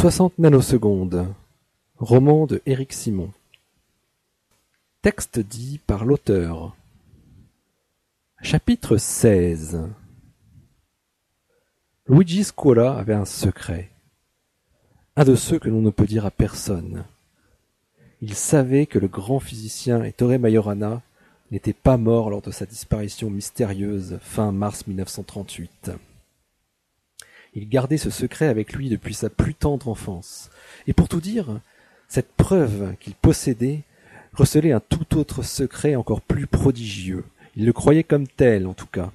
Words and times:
Soixante 0.00 0.38
nanosecondes. 0.38 1.26
Roman 1.98 2.46
de 2.46 2.62
Éric 2.64 2.94
Simon. 2.94 3.32
Texte 5.02 5.40
dit 5.40 5.78
par 5.86 6.06
l'auteur. 6.06 6.74
Chapitre 8.40 8.96
XVI. 8.96 9.76
Luigi 12.08 12.44
Scuola 12.44 12.94
avait 12.94 13.12
un 13.12 13.26
secret. 13.26 13.90
Un 15.16 15.24
de 15.24 15.34
ceux 15.34 15.58
que 15.58 15.68
l'on 15.68 15.82
ne 15.82 15.90
peut 15.90 16.06
dire 16.06 16.24
à 16.24 16.30
personne. 16.30 17.04
Il 18.22 18.34
savait 18.34 18.86
que 18.86 18.98
le 18.98 19.08
grand 19.08 19.38
physicien 19.38 20.02
Ettore 20.02 20.38
Majorana 20.38 21.02
n'était 21.50 21.74
pas 21.74 21.98
mort 21.98 22.30
lors 22.30 22.40
de 22.40 22.50
sa 22.50 22.64
disparition 22.64 23.28
mystérieuse 23.28 24.18
fin 24.22 24.50
mars 24.50 24.86
1938. 24.86 25.90
Il 27.54 27.68
gardait 27.68 27.96
ce 27.96 28.10
secret 28.10 28.46
avec 28.46 28.72
lui 28.72 28.88
depuis 28.88 29.14
sa 29.14 29.28
plus 29.28 29.54
tendre 29.54 29.88
enfance. 29.88 30.50
Et 30.86 30.92
pour 30.92 31.08
tout 31.08 31.20
dire, 31.20 31.60
cette 32.08 32.32
preuve 32.32 32.94
qu'il 33.00 33.14
possédait 33.14 33.82
recelait 34.32 34.72
un 34.72 34.80
tout 34.80 35.18
autre 35.18 35.42
secret 35.42 35.96
encore 35.96 36.20
plus 36.20 36.46
prodigieux. 36.46 37.24
Il 37.56 37.66
le 37.66 37.72
croyait 37.72 38.04
comme 38.04 38.28
tel, 38.28 38.66
en 38.66 38.74
tout 38.74 38.86
cas. 38.86 39.10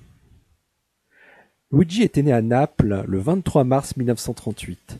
Luigi 1.72 2.04
était 2.04 2.22
né 2.22 2.32
à 2.32 2.42
Naples 2.42 3.04
le 3.08 3.20
23 3.20 3.64
mars 3.64 3.98
1938. 3.98 5.00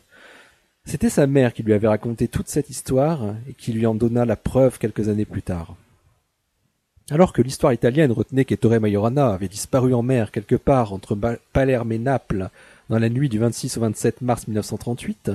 C'était 0.84 1.10
sa 1.10 1.26
mère 1.26 1.52
qui 1.52 1.62
lui 1.62 1.72
avait 1.72 1.88
raconté 1.88 2.28
toute 2.28 2.48
cette 2.48 2.70
histoire 2.70 3.34
et 3.48 3.54
qui 3.54 3.72
lui 3.72 3.86
en 3.86 3.94
donna 3.94 4.24
la 4.24 4.36
preuve 4.36 4.78
quelques 4.78 5.08
années 5.08 5.24
plus 5.24 5.42
tard. 5.42 5.74
Alors 7.10 7.32
que 7.32 7.42
l'histoire 7.42 7.72
italienne 7.72 8.12
retenait 8.12 8.44
qu'Ettore 8.44 8.80
Majorana 8.80 9.28
avait 9.28 9.48
disparu 9.48 9.94
en 9.94 10.02
mer 10.02 10.32
quelque 10.32 10.56
part 10.56 10.92
entre 10.92 11.16
Palerme 11.52 11.92
et 11.92 11.98
Naples 11.98 12.50
dans 12.88 12.98
la 12.98 13.08
nuit 13.08 13.28
du 13.28 13.38
26 13.38 13.76
au 13.78 13.80
27 13.80 14.20
mars 14.22 14.46
1938, 14.46 15.32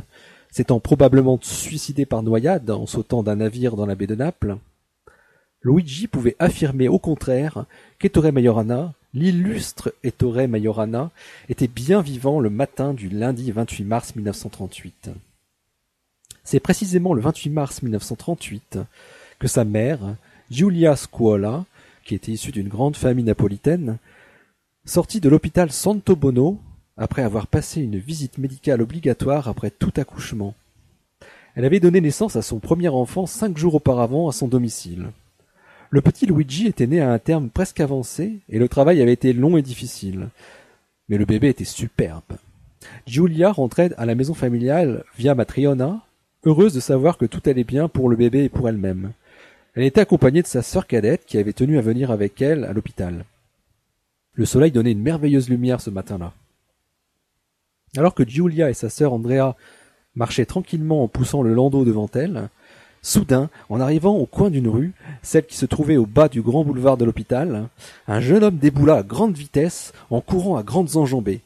s'étant 0.52 0.80
probablement 0.80 1.40
suicidé 1.42 2.06
par 2.06 2.24
noyade 2.24 2.70
en 2.70 2.86
sautant 2.86 3.24
d'un 3.24 3.38
navire 3.38 3.76
dans 3.76 3.86
la 3.86 3.96
baie 3.96 4.08
de 4.08 4.16
Naples, 4.16 4.58
Luigi 5.64 6.08
pouvait 6.08 6.36
affirmer 6.40 6.88
au 6.88 6.98
contraire 6.98 7.66
qu'Ettore 8.00 8.32
Majorana, 8.32 8.94
l'illustre 9.14 9.94
Ettore 10.04 10.48
Majorana, 10.48 11.12
était 11.50 11.68
bien 11.68 12.02
vivant 12.02 12.40
le 12.40 12.50
matin 12.50 12.94
du 12.94 13.10
lundi 13.10 13.52
28 13.52 13.84
mars 13.84 14.16
1938. 14.16 15.12
C'est 16.44 16.60
précisément 16.60 17.14
le 17.14 17.22
28 17.22 17.50
mars 17.52 17.84
1938 17.84 18.80
que 19.38 19.48
sa 19.48 19.64
mère, 19.64 20.16
Giulia 20.50 20.96
Scuola, 20.96 21.66
qui 22.06 22.16
était 22.16 22.32
issue 22.32 22.52
d'une 22.52 22.68
grande 22.68 22.96
famille 22.96 23.24
napolitaine, 23.24 23.98
sortit 24.86 25.20
de 25.20 25.30
l'hôpital 25.30 25.72
Santo 25.72 26.16
Bono 26.16 26.60
après 26.98 27.24
avoir 27.24 27.48
passé 27.48 27.82
une 27.82 27.98
visite 27.98 28.38
médicale 28.38 28.82
obligatoire 28.82 29.48
après 29.48 29.72
tout 29.72 29.94
accouchement. 29.98 30.54
Elle 31.56 31.66
avait 31.66 31.80
donné 31.80 32.02
naissance 32.02 32.36
à 32.36 32.42
son 32.42 32.60
premier 32.60 32.90
enfant 32.90 33.26
cinq 33.26 33.58
jours 33.58 33.76
auparavant 33.76 34.30
à 34.30 34.32
son 34.32 34.48
domicile. 34.48 35.08
Le 35.90 36.02
petit 36.02 36.26
Luigi 36.26 36.68
était 36.68 36.88
né 36.88 37.02
à 37.02 37.12
un 37.12 37.20
terme 37.20 37.50
presque 37.50 37.82
avancé 37.82 38.40
et 38.48 38.60
le 38.60 38.70
travail 38.70 39.02
avait 39.02 39.12
été 39.12 39.34
long 39.34 39.58
et 39.58 39.62
difficile. 39.62 40.30
Mais 41.10 41.18
le 41.18 41.26
bébé 41.26 41.50
était 41.50 41.66
superbe. 41.66 42.38
Giulia 43.06 43.52
rentrait 43.52 43.92
à 43.98 44.06
la 44.06 44.16
maison 44.16 44.34
familiale 44.34 45.04
via 45.18 45.36
Matriona, 45.36 46.02
heureuse 46.46 46.74
de 46.74 46.80
savoir 46.80 47.18
que 47.18 47.26
tout 47.26 47.42
allait 47.46 47.66
bien 47.66 47.90
pour 47.90 48.08
le 48.08 48.16
bébé 48.16 48.46
et 48.46 48.50
pour 48.50 48.70
elle-même. 48.70 49.12
Elle 49.76 49.84
était 49.84 50.02
accompagnée 50.02 50.42
de 50.42 50.48
sa 50.48 50.62
sœur 50.62 50.88
cadette 50.88 51.26
qui 51.26 51.38
avait 51.38 51.54
tenu 51.54 51.78
à 51.78 51.82
venir 51.82 52.12
avec 52.12 52.42
elle 52.42 52.64
à 52.64 52.74
l'hôpital. 52.74 53.26
Le 54.34 54.46
soleil 54.46 54.72
donnait 54.72 54.94
une 54.94 55.02
merveilleuse 55.02 55.50
lumière 55.50 55.82
ce 55.82 55.90
matin-là. 55.90 56.34
Alors 57.98 58.14
que 58.14 58.26
Giulia 58.26 58.70
et 58.70 58.74
sa 58.74 58.90
sœur 58.90 59.12
Andrea 59.12 59.56
marchaient 60.16 60.46
tranquillement 60.46 61.04
en 61.04 61.08
poussant 61.10 61.42
le 61.42 61.54
landau 61.54 61.84
devant 61.84 62.10
elles, 62.14 62.48
soudain, 63.02 63.50
en 63.70 63.82
arrivant 63.82 64.16
au 64.16 64.26
coin 64.26 64.50
d'une 64.50 64.70
rue, 64.70 64.94
celle 65.22 65.46
qui 65.46 65.58
se 65.58 65.66
trouvait 65.66 65.98
au 65.98 66.06
bas 66.06 66.30
du 66.30 66.42
grand 66.42 66.64
boulevard 66.64 66.96
de 66.96 67.04
l'hôpital, 67.04 67.68
un 68.08 68.22
jeune 68.22 68.46
homme 68.46 68.58
déboula 68.58 68.98
à 68.98 69.04
grande 69.04 69.36
vitesse 69.36 69.92
en 70.10 70.22
courant 70.22 70.56
à 70.56 70.64
grandes 70.64 70.96
enjambées. 70.96 71.42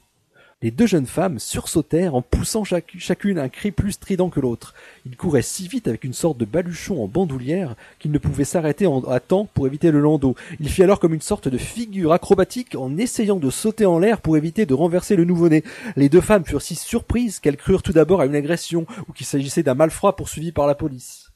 Les 0.62 0.72
deux 0.72 0.88
jeunes 0.88 1.06
femmes 1.06 1.38
sursautèrent 1.38 2.16
en 2.16 2.22
poussant 2.22 2.64
chacune 2.64 3.40
un 3.40 3.50
cri 3.50 3.72
plus 3.72 3.92
strident 3.92 4.30
que 4.30 4.40
l'autre. 4.40 4.74
Ils 5.06 5.18
couraient 5.18 5.42
si 5.42 5.68
vite 5.68 5.88
avec 5.88 6.06
une 6.06 6.14
sorte 6.14 6.38
de 6.38 6.46
baluchon 6.46 7.04
en 7.04 7.08
bandoulière 7.08 7.76
qu'ils 8.00 8.12
ne 8.12 8.18
pouvaient 8.18 8.46
s'arrêter 8.46 8.88
à 9.10 9.20
temps 9.20 9.50
pour 9.54 9.68
éviter 9.68 9.92
le 9.92 10.00
landau. 10.00 10.36
Il 10.62 10.70
fit 10.70 10.82
alors 10.82 11.02
comme 11.02 11.14
une 11.14 11.22
sorte 11.22 11.50
de 11.50 11.58
figure 11.58 12.14
acrobatique 12.14 12.76
en 12.76 12.98
essayant 12.98 13.36
de 13.36 13.50
sauter 13.50 13.86
en 13.86 14.00
l'air 14.00 14.22
pour 14.22 14.38
éviter 14.38 14.66
de 14.66 14.74
renverser 14.74 15.18
le 15.18 15.26
nouveau-né. 15.26 15.64
Les 15.98 16.08
deux 16.10 16.22
femmes 16.22 16.46
furent 16.46 16.62
si 16.62 16.76
surprises 16.76 17.40
qu'elles 17.40 17.58
crurent 17.58 17.84
tout 17.84 17.94
d'abord 17.94 18.22
à 18.22 18.26
une 18.26 18.36
agression 18.36 18.88
ou 19.10 19.14
qu'il 19.14 19.26
s'agissait 19.26 19.62
d'un 19.62 19.76
malfrat 19.76 20.16
poursuivi 20.16 20.54
par 20.54 20.68
la 20.68 20.76
police. 20.76 21.32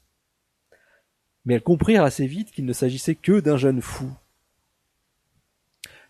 Mais 1.44 1.54
elles 1.54 1.62
comprirent 1.62 2.04
assez 2.04 2.26
vite 2.26 2.52
qu'il 2.52 2.64
ne 2.64 2.72
s'agissait 2.72 3.14
que 3.14 3.40
d'un 3.40 3.58
jeune 3.58 3.82
fou. 3.82 4.10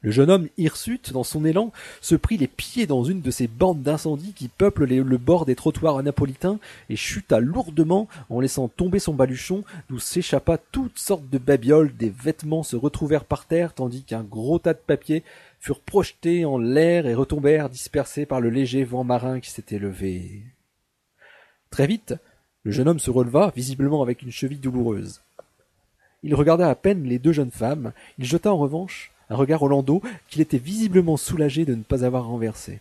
Le 0.02 0.10
jeune 0.10 0.30
homme 0.30 0.48
hirsute, 0.56 1.12
dans 1.12 1.24
son 1.24 1.44
élan, 1.44 1.72
se 2.00 2.14
prit 2.14 2.38
les 2.38 2.46
pieds 2.46 2.86
dans 2.86 3.04
une 3.04 3.20
de 3.20 3.30
ces 3.30 3.48
bandes 3.48 3.82
d'incendie 3.82 4.32
qui 4.32 4.48
peuplent 4.48 4.86
le 4.86 5.18
bord 5.18 5.44
des 5.44 5.54
trottoirs 5.54 6.02
napolitains 6.02 6.58
et 6.88 6.96
chuta 6.96 7.38
lourdement 7.38 8.08
en 8.30 8.40
laissant 8.40 8.68
tomber 8.68 8.98
son 8.98 9.12
baluchon, 9.12 9.62
d'où 9.90 9.98
s'échappa 9.98 10.56
toutes 10.56 10.98
sortes 10.98 11.28
de 11.28 11.36
babioles, 11.36 11.94
des 11.94 12.08
vêtements 12.08 12.62
se 12.62 12.76
retrouvèrent 12.76 13.26
par 13.26 13.44
terre 13.44 13.74
tandis 13.74 14.02
qu'un 14.02 14.22
gros 14.22 14.58
tas 14.58 14.72
de 14.72 14.78
papiers 14.78 15.22
furent 15.58 15.80
projetés 15.80 16.46
en 16.46 16.56
l'air 16.56 17.06
et 17.06 17.14
retombèrent 17.14 17.68
dispersés 17.68 18.24
par 18.24 18.40
le 18.40 18.48
léger 18.48 18.84
vent 18.84 19.04
marin 19.04 19.40
qui 19.40 19.50
s'était 19.50 19.78
levé. 19.78 20.44
Très 21.70 21.86
vite, 21.86 22.14
le 22.62 22.72
jeune 22.72 22.88
homme 22.88 22.98
se 22.98 23.10
releva, 23.10 23.52
visiblement 23.54 24.02
avec 24.02 24.22
une 24.22 24.32
cheville 24.32 24.60
douloureuse. 24.60 25.20
Il 26.22 26.34
regarda 26.34 26.70
à 26.70 26.74
peine 26.74 27.04
les 27.04 27.18
deux 27.18 27.32
jeunes 27.32 27.50
femmes, 27.50 27.92
il 28.18 28.24
jeta 28.24 28.50
en 28.50 28.56
revanche 28.56 29.12
un 29.30 29.36
regard 29.36 29.62
au 29.62 29.68
landau 29.68 30.02
qu'il 30.28 30.42
était 30.42 30.58
visiblement 30.58 31.16
soulagé 31.16 31.64
de 31.64 31.74
ne 31.74 31.82
pas 31.82 32.04
avoir 32.04 32.26
renversé. 32.26 32.80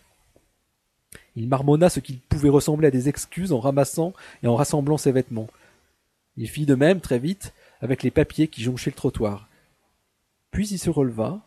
Il 1.35 1.47
marmonna 1.47 1.89
ce 1.89 1.99
qui 1.99 2.13
pouvait 2.13 2.49
ressembler 2.49 2.87
à 2.87 2.91
des 2.91 3.07
excuses 3.07 3.53
en 3.53 3.59
ramassant 3.59 4.13
et 4.43 4.47
en 4.47 4.55
rassemblant 4.55 4.97
ses 4.97 5.11
vêtements. 5.11 5.47
Il 6.35 6.49
fit 6.49 6.65
de 6.65 6.75
même 6.75 6.99
très 6.99 7.19
vite 7.19 7.53
avec 7.81 8.03
les 8.03 8.11
papiers 8.11 8.47
qui 8.47 8.63
jonchaient 8.63 8.89
le 8.89 8.95
trottoir. 8.95 9.47
Puis 10.51 10.67
il 10.67 10.79
se 10.79 10.89
releva, 10.89 11.39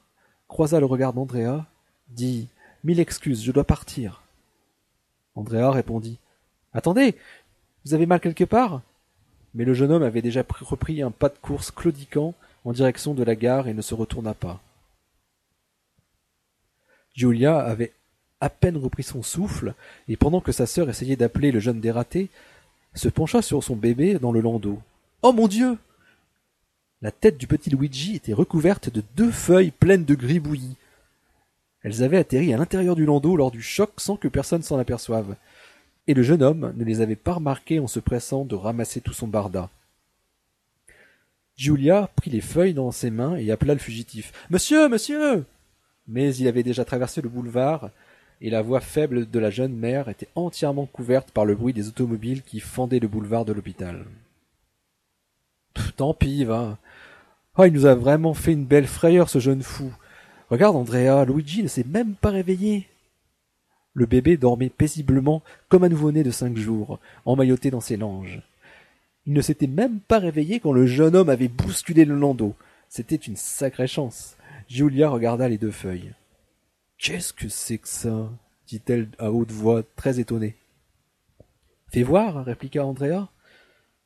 croisa 0.48 0.78
le 0.80 0.86
regard 0.86 1.12
d'Andrea, 1.12 1.66
dit 2.08 2.46
Mille 2.84 3.00
excuses, 3.00 3.44
je 3.44 3.52
dois 3.52 3.64
partir. 3.64 4.22
Andrea 5.34 5.70
répondit 5.70 6.18
Attendez, 6.72 7.16
vous 7.84 7.94
avez 7.94 8.06
mal 8.06 8.20
quelque 8.20 8.44
part? 8.44 8.82
Mais 9.54 9.64
le 9.64 9.74
jeune 9.74 9.90
homme 9.90 10.02
avait 10.02 10.22
déjà 10.22 10.44
repris 10.60 11.02
un 11.02 11.10
pas 11.10 11.28
de 11.28 11.36
course 11.36 11.70
claudiquant 11.70 12.34
en 12.64 12.72
direction 12.72 13.12
de 13.12 13.24
la 13.24 13.34
gare 13.34 13.68
et 13.68 13.74
ne 13.74 13.82
se 13.82 13.94
retourna 13.94 14.32
pas. 14.32 14.60
Giulia 17.14 17.58
avait 17.58 17.92
à 18.40 18.50
peine 18.50 18.76
repris 18.76 19.04
son 19.04 19.22
souffle, 19.22 19.74
et 20.08 20.16
pendant 20.16 20.40
que 20.40 20.52
sa 20.52 20.66
sœur 20.66 20.90
essayait 20.90 21.16
d'appeler 21.16 21.52
le 21.52 21.60
jeune 21.60 21.80
dératé, 21.80 22.28
se 22.94 23.08
pencha 23.08 23.40
sur 23.40 23.62
son 23.62 23.76
bébé 23.76 24.18
dans 24.18 24.32
le 24.32 24.40
landau. 24.40 24.80
Oh 25.22 25.32
mon 25.32 25.46
Dieu 25.46 25.78
La 27.00 27.12
tête 27.12 27.38
du 27.38 27.46
petit 27.46 27.70
Luigi 27.70 28.16
était 28.16 28.32
recouverte 28.32 28.90
de 28.90 29.02
deux 29.16 29.30
feuilles 29.30 29.70
pleines 29.70 30.04
de 30.04 30.14
gribouillis. 30.14 30.76
Elles 31.82 32.02
avaient 32.02 32.18
atterri 32.18 32.52
à 32.52 32.56
l'intérieur 32.56 32.96
du 32.96 33.04
landau 33.04 33.36
lors 33.36 33.50
du 33.50 33.62
choc 33.62 33.92
sans 33.98 34.16
que 34.16 34.28
personne 34.28 34.62
s'en 34.62 34.78
aperçoive, 34.78 35.36
et 36.08 36.14
le 36.14 36.22
jeune 36.22 36.42
homme 36.42 36.72
ne 36.76 36.84
les 36.84 37.00
avait 37.00 37.16
pas 37.16 37.34
remarquées 37.34 37.78
en 37.78 37.86
se 37.86 38.00
pressant 38.00 38.44
de 38.44 38.56
ramasser 38.56 39.00
tout 39.00 39.12
son 39.12 39.28
barda. 39.28 39.70
Giulia 41.56 42.10
prit 42.16 42.30
les 42.30 42.40
feuilles 42.40 42.74
dans 42.74 42.90
ses 42.90 43.10
mains 43.10 43.36
et 43.36 43.50
appela 43.52 43.74
le 43.74 43.80
fugitif. 43.80 44.32
Monsieur, 44.50 44.88
monsieur 44.88 45.44
mais 46.12 46.36
il 46.36 46.46
avait 46.46 46.62
déjà 46.62 46.84
traversé 46.84 47.22
le 47.22 47.30
boulevard, 47.30 47.90
et 48.42 48.50
la 48.50 48.60
voix 48.60 48.80
faible 48.80 49.30
de 49.30 49.38
la 49.38 49.50
jeune 49.50 49.74
mère 49.74 50.08
était 50.08 50.28
entièrement 50.34 50.86
couverte 50.86 51.30
par 51.30 51.46
le 51.46 51.54
bruit 51.54 51.72
des 51.72 51.88
automobiles 51.88 52.42
qui 52.42 52.60
fendaient 52.60 52.98
le 52.98 53.08
boulevard 53.08 53.44
de 53.44 53.52
l'hôpital. 53.52 54.04
Tant 55.96 56.12
pis, 56.12 56.44
va. 56.44 56.78
Oh, 57.56 57.64
il 57.64 57.72
nous 57.72 57.86
a 57.86 57.94
vraiment 57.94 58.34
fait 58.34 58.52
une 58.52 58.66
belle 58.66 58.86
frayeur, 58.86 59.30
ce 59.30 59.38
jeune 59.38 59.62
fou. 59.62 59.90
Regarde, 60.50 60.76
Andrea, 60.76 61.24
Luigi 61.24 61.62
ne 61.62 61.68
s'est 61.68 61.86
même 61.86 62.14
pas 62.14 62.30
réveillé. 62.30 62.88
Le 63.94 64.06
bébé 64.06 64.36
dormait 64.36 64.70
paisiblement 64.70 65.42
comme 65.68 65.84
un 65.84 65.88
nouveau-né 65.88 66.22
de 66.22 66.30
cinq 66.30 66.56
jours, 66.56 66.98
emmailloté 67.24 67.70
dans 67.70 67.80
ses 67.80 67.96
langes. 67.96 68.42
Il 69.24 69.32
ne 69.34 69.40
s'était 69.40 69.66
même 69.66 70.00
pas 70.00 70.18
réveillé 70.18 70.60
quand 70.60 70.72
le 70.72 70.86
jeune 70.86 71.14
homme 71.14 71.28
avait 71.28 71.48
bousculé 71.48 72.04
le 72.04 72.16
landau. 72.16 72.54
C'était 72.88 73.16
une 73.16 73.36
sacrée 73.36 73.86
chance. 73.86 74.36
Julia 74.72 75.10
regarda 75.10 75.50
les 75.50 75.58
deux 75.58 75.70
feuilles. 75.70 76.14
Qu'est-ce 76.96 77.34
que 77.34 77.50
c'est 77.50 77.76
que 77.76 77.88
ça? 77.88 78.30
dit-elle 78.66 79.06
à 79.18 79.30
haute 79.30 79.50
voix, 79.50 79.82
très 79.96 80.18
étonnée. 80.18 80.56
Fais 81.88 82.02
voir, 82.02 82.42
répliqua 82.42 82.86
Andrea. 82.86 83.28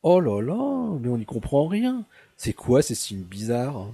Oh 0.03 0.19
là 0.19 0.41
là, 0.41 0.97
mais 0.99 1.07
on 1.07 1.17
n'y 1.17 1.25
comprend 1.25 1.67
rien. 1.67 2.03
C'est 2.35 2.51
quoi 2.51 2.81
ces 2.81 2.95
signes 2.95 3.23
bizarres? 3.23 3.87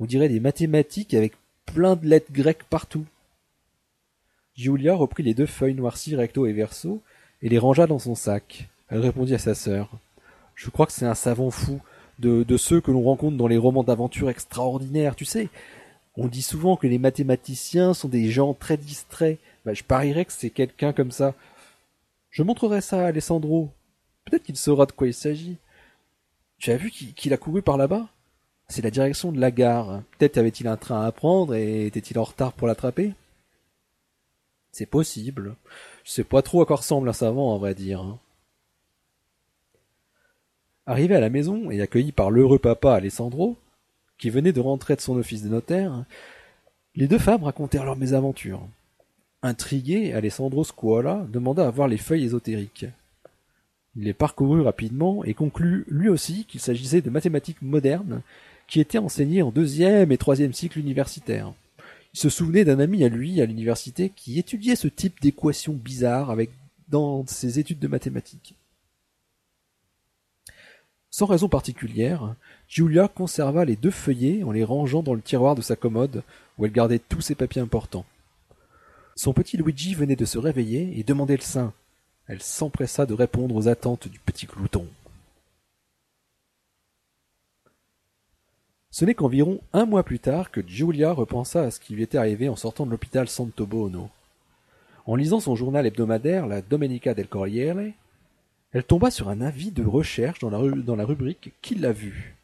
On 0.00 0.06
dirait 0.06 0.28
des 0.28 0.40
mathématiques 0.40 1.14
avec 1.14 1.34
plein 1.64 1.94
de 1.94 2.08
lettres 2.08 2.32
grecques 2.32 2.64
partout. 2.64 3.06
Julia 4.56 4.96
reprit 4.96 5.22
les 5.22 5.34
deux 5.34 5.46
feuilles 5.46 5.74
noircies 5.74 6.16
recto 6.16 6.44
et 6.46 6.52
verso 6.52 7.00
et 7.40 7.48
les 7.48 7.58
rangea 7.58 7.86
dans 7.86 8.00
son 8.00 8.16
sac. 8.16 8.68
Elle 8.88 8.98
répondit 8.98 9.36
à 9.36 9.38
sa 9.38 9.54
sœur. 9.54 9.92
Je 10.56 10.70
crois 10.70 10.86
que 10.86 10.92
c'est 10.92 11.06
un 11.06 11.14
savant 11.14 11.52
fou, 11.52 11.80
de, 12.18 12.56
ceux 12.56 12.80
que 12.80 12.90
l'on 12.90 13.02
rencontre 13.02 13.36
dans 13.36 13.46
les 13.46 13.56
romans 13.56 13.84
d'aventure 13.84 14.30
extraordinaires, 14.30 15.16
tu 15.16 15.24
sais. 15.24 15.48
On 16.16 16.26
dit 16.26 16.42
souvent 16.42 16.76
que 16.76 16.86
les 16.86 16.98
mathématiciens 16.98 17.94
sont 17.94 18.08
des 18.08 18.30
gens 18.30 18.54
très 18.54 18.76
distraits. 18.76 19.38
Bah, 19.64 19.74
je 19.74 19.84
parierais 19.84 20.24
que 20.24 20.32
c'est 20.32 20.50
quelqu'un 20.50 20.92
comme 20.92 21.12
ça. 21.12 21.34
Je 22.30 22.42
montrerai 22.42 22.80
ça 22.80 23.04
à 23.04 23.08
Alessandro. 23.08 23.70
Peut-être 24.24 24.42
qu'il 24.42 24.56
saura 24.56 24.86
de 24.86 24.92
quoi 24.92 25.06
il 25.06 25.14
s'agit. 25.14 25.56
Tu 26.58 26.72
as 26.72 26.76
vu 26.76 26.90
qu'il 26.90 27.32
a 27.32 27.36
couru 27.36 27.62
par 27.62 27.76
là-bas? 27.76 28.08
C'est 28.68 28.82
la 28.82 28.90
direction 28.90 29.32
de 29.32 29.40
la 29.40 29.50
gare. 29.50 30.02
Peut-être 30.18 30.38
avait-il 30.38 30.66
un 30.66 30.76
train 30.76 31.04
à 31.04 31.12
prendre 31.12 31.54
et 31.54 31.86
était-il 31.86 32.18
en 32.18 32.24
retard 32.24 32.52
pour 32.52 32.66
l'attraper? 32.66 33.14
C'est 34.72 34.86
possible. 34.86 35.54
Je 36.04 36.10
sais 36.10 36.24
pas 36.24 36.42
trop 36.42 36.62
à 36.62 36.66
quoi 36.66 36.76
ressemble 36.76 37.08
un 37.08 37.12
savant, 37.12 37.54
à 37.54 37.58
vrai 37.58 37.74
dire. 37.74 38.18
Arrivé 40.88 41.14
à 41.14 41.20
la 41.20 41.28
maison 41.28 41.70
et 41.70 41.82
accueilli 41.82 42.12
par 42.12 42.30
l'heureux 42.30 42.58
papa 42.58 42.94
Alessandro, 42.94 43.58
qui 44.16 44.30
venait 44.30 44.54
de 44.54 44.60
rentrer 44.60 44.96
de 44.96 45.02
son 45.02 45.18
office 45.18 45.42
de 45.42 45.50
notaire, 45.50 46.06
les 46.94 47.06
deux 47.06 47.18
femmes 47.18 47.44
racontèrent 47.44 47.84
leurs 47.84 47.98
mésaventures. 47.98 48.66
Intrigué, 49.42 50.14
Alessandro 50.14 50.64
Scuola 50.64 51.26
demanda 51.30 51.66
à 51.66 51.70
voir 51.70 51.88
les 51.88 51.98
feuilles 51.98 52.24
ésotériques. 52.24 52.86
Il 53.96 54.04
les 54.04 54.14
parcourut 54.14 54.62
rapidement 54.62 55.22
et 55.24 55.34
conclut 55.34 55.84
lui 55.88 56.08
aussi 56.08 56.46
qu'il 56.46 56.60
s'agissait 56.60 57.02
de 57.02 57.10
mathématiques 57.10 57.60
modernes 57.60 58.22
qui 58.66 58.80
étaient 58.80 58.96
enseignées 58.96 59.42
en 59.42 59.50
deuxième 59.50 60.10
et 60.10 60.16
troisième 60.16 60.54
cycle 60.54 60.78
universitaire. 60.78 61.52
Il 62.14 62.18
se 62.18 62.30
souvenait 62.30 62.64
d'un 62.64 62.80
ami 62.80 63.04
à 63.04 63.10
lui 63.10 63.42
à 63.42 63.46
l'université 63.46 64.10
qui 64.16 64.38
étudiait 64.38 64.74
ce 64.74 64.88
type 64.88 65.20
d'équations 65.20 65.74
bizarres 65.74 66.30
avec 66.30 66.48
dans 66.88 67.26
ses 67.26 67.58
études 67.58 67.78
de 67.78 67.88
mathématiques. 67.88 68.54
Sans 71.10 71.26
raison 71.26 71.48
particulière, 71.48 72.34
Giulia 72.68 73.08
conserva 73.08 73.64
les 73.64 73.76
deux 73.76 73.90
feuillets 73.90 74.42
en 74.42 74.52
les 74.52 74.64
rangeant 74.64 75.02
dans 75.02 75.14
le 75.14 75.22
tiroir 75.22 75.54
de 75.54 75.62
sa 75.62 75.76
commode 75.76 76.22
où 76.58 76.66
elle 76.66 76.72
gardait 76.72 76.98
tous 76.98 77.20
ses 77.20 77.34
papiers 77.34 77.62
importants. 77.62 78.04
Son 79.16 79.32
petit 79.32 79.56
Luigi 79.56 79.94
venait 79.94 80.16
de 80.16 80.24
se 80.24 80.38
réveiller 80.38 80.98
et 80.98 81.02
demandait 81.02 81.36
le 81.36 81.42
sein. 81.42 81.72
Elle 82.26 82.42
s'empressa 82.42 83.06
de 83.06 83.14
répondre 83.14 83.54
aux 83.56 83.68
attentes 83.68 84.06
du 84.06 84.18
petit 84.18 84.46
glouton. 84.46 84.86
Ce 88.90 89.04
n'est 89.04 89.14
qu'environ 89.14 89.60
un 89.72 89.86
mois 89.86 90.02
plus 90.02 90.18
tard 90.18 90.50
que 90.50 90.66
Giulia 90.66 91.12
repensa 91.12 91.62
à 91.62 91.70
ce 91.70 91.80
qui 91.80 91.94
lui 91.94 92.02
était 92.02 92.18
arrivé 92.18 92.48
en 92.48 92.56
sortant 92.56 92.84
de 92.84 92.90
l'hôpital 92.90 93.28
Santo 93.28 93.64
Bono. 93.66 94.10
En 95.06 95.14
lisant 95.16 95.40
son 95.40 95.56
journal 95.56 95.86
hebdomadaire, 95.86 96.46
la 96.46 96.60
Domenica 96.60 97.14
del 97.14 97.28
Corriere, 97.28 97.94
elle 98.72 98.84
tomba 98.84 99.10
sur 99.10 99.28
un 99.28 99.40
avis 99.40 99.70
de 99.70 99.84
recherche 99.84 100.40
dans 100.40 100.50
la, 100.50 101.04
rubrique 101.04 101.52
Qui 101.62 101.74
l'a 101.74 101.92
vu 101.92 102.36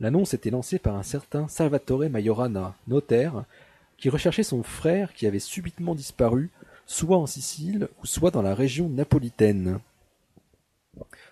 L'annonce 0.00 0.34
était 0.34 0.50
lancée 0.50 0.78
par 0.78 0.96
un 0.96 1.02
certain 1.02 1.46
Salvatore 1.46 2.08
Majorana, 2.10 2.74
notaire, 2.88 3.44
qui 3.98 4.08
recherchait 4.08 4.42
son 4.42 4.62
frère 4.62 5.12
qui 5.14 5.26
avait 5.26 5.38
subitement 5.38 5.94
disparu 5.94 6.50
soit 6.86 7.18
en 7.18 7.26
Sicile 7.26 7.88
ou 8.02 8.06
soit 8.06 8.30
dans 8.30 8.42
la 8.42 8.54
région 8.54 8.88
napolitaine. 8.88 9.78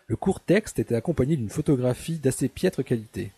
Le 0.07 0.17
court 0.17 0.41
texte 0.41 0.79
était 0.79 0.95
accompagné 0.95 1.37
d'une 1.37 1.49
photographie 1.49 2.19
d'assez 2.19 2.49
piètre 2.49 2.85
qualité. 2.85 3.33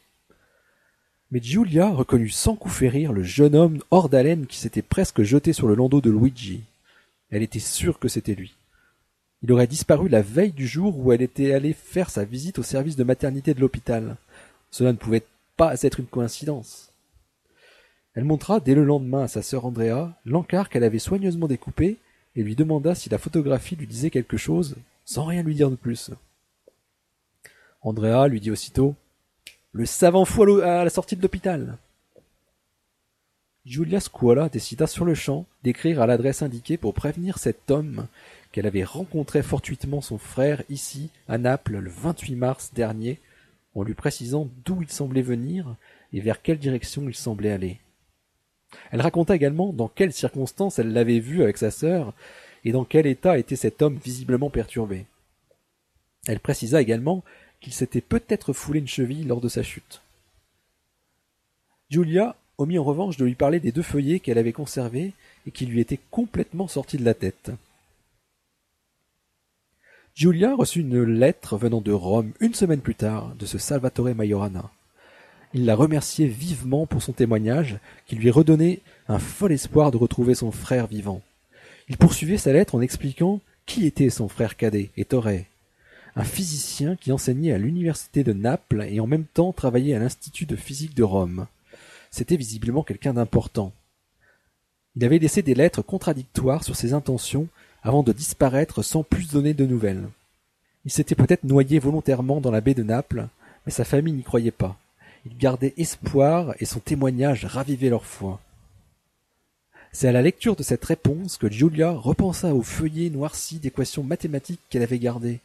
Mais 1.31 1.41
Giulia 1.41 1.91
reconnut 1.91 2.31
sans 2.31 2.57
coup 2.57 2.69
férir 2.69 3.13
le 3.13 3.23
jeune 3.23 3.55
homme 3.55 3.83
hors 3.91 4.09
d'haleine 4.09 4.47
qui 4.47 4.59
s'était 4.59 4.83
presque 4.83 5.23
jeté 5.23 5.53
sur 5.53 5.67
le 5.69 5.75
landau 5.75 6.01
de 6.01 6.11
Luigi. 6.11 6.63
Elle 7.31 7.43
était 7.43 7.59
sûre 7.59 7.99
que 7.99 8.09
c'était 8.09 8.35
lui. 8.35 8.55
Il 9.45 9.53
aurait 9.53 9.67
disparu 9.67 10.09
la 10.09 10.23
veille 10.23 10.53
du 10.53 10.67
jour 10.67 10.99
où 10.99 11.13
elle 11.13 11.21
était 11.21 11.53
allée 11.53 11.75
faire 11.75 12.09
sa 12.09 12.25
visite 12.25 12.59
au 12.59 12.63
service 12.63 12.97
de 12.97 13.05
maternité 13.05 13.53
de 13.53 13.61
l'hôpital. 13.61 14.17
Cela 14.71 14.91
ne 14.91 14.97
pouvait 14.97 15.27
pas 15.59 15.83
être 15.83 16.01
une 16.01 16.07
coïncidence. 16.07 16.91
Elle 18.15 18.25
montra 18.25 18.59
dès 18.59 18.75
le 18.75 18.85
lendemain 18.85 19.25
à 19.25 19.29
sa 19.29 19.43
sœur 19.43 19.67
Andrea 19.67 20.15
l'encart 20.25 20.71
qu'elle 20.71 20.83
avait 20.83 20.99
soigneusement 20.99 21.47
découpé 21.47 21.99
et 22.37 22.43
lui 22.43 22.57
demanda 22.57 22.95
si 22.95 23.11
la 23.11 23.19
photographie 23.19 23.77
lui 23.77 23.87
disait 23.87 24.09
quelque 24.09 24.39
chose, 24.39 24.77
sans 25.05 25.27
rien 25.27 25.43
lui 25.43 25.55
dire 25.55 25.71
de 25.71 25.77
plus. 25.77 26.11
Andrea 27.83 28.29
lui 28.29 28.41
dit 28.41 28.51
aussitôt 28.51 28.95
Le 29.73 29.85
savant 29.85 30.25
fou 30.25 30.45
à 30.63 30.85
la 30.85 30.91
sortie 30.91 31.17
de 31.17 31.23
l'hôpital. 31.23 31.77
Julia 33.67 34.01
Scuola 34.01 34.49
décida 34.49 34.87
sur 34.87 35.05
le 35.05 35.15
champ 35.15 35.45
d'écrire 35.63 36.01
à 36.01 36.07
l'adresse 36.07 36.41
indiquée 36.41 36.79
pour 36.79 36.95
prévenir 36.95 37.37
cet 37.37 37.71
homme 37.71 38.07
qu'elle 38.55 38.67
avait 38.69 38.85
rencontré 38.85 39.43
fortuitement 39.43 40.01
son 40.01 40.17
frère 40.17 40.63
ici, 40.69 41.11
à 41.27 41.39
Naples, 41.39 41.79
le 41.79 41.91
28 41.91 42.37
mars 42.37 42.71
dernier, 42.73 43.19
en 43.75 43.83
lui 43.83 43.95
précisant 43.95 44.49
d'où 44.65 44.81
il 44.81 44.89
semblait 44.89 45.23
venir 45.23 45.75
et 46.13 46.21
vers 46.21 46.41
quelle 46.41 46.61
direction 46.61 47.09
il 47.09 47.17
semblait 47.17 47.51
aller. 47.51 47.81
Elle 48.93 49.01
raconta 49.01 49.35
également 49.35 49.73
dans 49.73 49.89
quelles 49.89 50.13
circonstances 50.13 50.79
elle 50.79 50.93
l'avait 50.93 51.19
vu 51.19 51.43
avec 51.43 51.57
sa 51.57 51.73
sœur 51.73 52.15
et 52.65 52.71
dans 52.71 52.85
quel 52.85 53.09
état 53.09 53.39
était 53.39 53.57
cet 53.57 53.83
homme 53.83 53.97
visiblement 53.97 54.51
perturbé. 54.51 55.07
Elle 56.29 56.39
précisa 56.39 56.81
également 56.81 57.25
qu'il 57.61 57.73
s'était 57.73 58.01
peut-être 58.01 58.53
foulé 58.53 58.79
une 58.79 58.87
cheville 58.87 59.25
lors 59.25 59.41
de 59.41 59.49
sa 59.49 59.65
chute. 59.65 60.01
Julia 61.91 62.37
omit 62.59 62.79
en 62.79 62.85
revanche 62.85 63.17
de 63.17 63.25
lui 63.25 63.35
parler 63.35 63.59
des 63.59 63.73
deux 63.73 63.83
feuillets 63.83 64.21
qu'elle 64.21 64.39
avait 64.39 64.53
conservés 64.53 65.13
et 65.45 65.51
qui 65.51 65.67
lui 65.67 65.81
étaient 65.81 65.99
complètement 66.13 66.69
sortis 66.69 66.99
de 66.99 67.05
la 67.05 67.15
tête. 67.15 67.51
Giulia 70.15 70.55
reçut 70.55 70.83
une 70.83 71.03
lettre 71.03 71.57
venant 71.57 71.81
de 71.81 71.91
Rome 71.91 72.35
une 72.39 72.55
semaine 72.55 72.81
plus 72.81 72.95
tard 72.95 73.35
de 73.37 73.47
ce 73.47 73.59
Salvatore 73.59 74.15
Majorana. 74.15 74.71
Il 75.55 75.65
la 75.65 75.75
remerciait 75.75 76.29
vivement 76.29 76.87
pour 76.87 77.03
son 77.03 77.13
témoignage, 77.13 77.79
qui 78.07 78.15
lui 78.15 78.31
redonnait 78.31 78.79
un 79.09 79.19
fol 79.19 79.51
espoir 79.51 79.91
de 79.91 79.97
retrouver 79.97 80.37
son 80.37 80.53
frère 80.53 80.87
vivant. 80.87 81.21
Il 81.89 81.97
poursuivait 81.97 82.39
sa 82.39 82.53
lettre 82.53 82.77
en 82.77 82.81
expliquant 82.81 83.41
qui 83.67 83.87
était 83.87 84.09
son 84.09 84.29
frère 84.29 84.57
cadet, 84.57 84.91
Ettore, 84.97 85.31
un 86.15 86.25
physicien 86.25 86.95
qui 86.95 87.11
enseignait 87.11 87.53
à 87.53 87.59
l'université 87.59 88.23
de 88.23 88.33
Naples 88.33 88.87
et 88.89 89.01
en 89.01 89.09
même 89.09 89.25
temps 89.25 89.53
travaillait 89.53 89.97
à 89.97 89.99
l'Institut 89.99 90.47
de 90.47 90.55
physique 90.55 90.95
de 90.95 91.03
Rome. 91.03 91.49
C'était 92.13 92.37
visiblement 92.37 92.85
quelqu'un 92.85 93.15
d'important. 93.15 93.73
Il 94.95 95.05
avait 95.05 95.19
laissé 95.19 95.43
des 95.43 95.57
lettres 95.57 95.83
contradictoires 95.83 96.63
sur 96.63 96.77
ses 96.77 96.93
intentions 96.93 97.49
avant 97.85 98.03
de 98.03 98.13
disparaître 98.13 98.83
sans 98.83 99.03
plus 99.03 99.31
donner 99.31 99.55
de 99.55 99.67
nouvelles. 99.67 100.09
Il 100.87 100.91
s'était 100.91 101.15
peut-être 101.15 101.45
noyé 101.45 101.79
volontairement 101.79 102.41
dans 102.41 102.51
la 102.51 102.63
baie 102.63 102.75
de 102.75 102.83
Naples, 102.83 103.29
mais 103.65 103.73
sa 103.73 103.85
famille 103.85 104.15
n'y 104.15 104.23
croyait 104.23 104.51
pas. 104.51 104.77
Il 105.27 105.37
gardait 105.37 105.75
espoir 105.77 106.55
et 106.59 106.65
son 106.65 106.81
témoignage 106.81 107.45
ravivait 107.45 107.91
leur 107.91 108.05
foi. 108.05 108.41
C'est 109.93 110.09
à 110.09 110.13
la 110.13 110.23
lecture 110.23 110.57
de 110.57 110.63
cette 110.63 110.85
réponse 110.85 111.37
que 111.37 111.51
Julia 111.51 111.93
repensa 111.93 112.55
au 112.55 112.63
feuillet 112.63 113.11
noirci 113.11 113.59
d'équations 113.59 114.03
mathématiques 114.03 114.61
qu'elle 114.69 114.83
avait 114.83 114.99
gardées. 114.99 115.41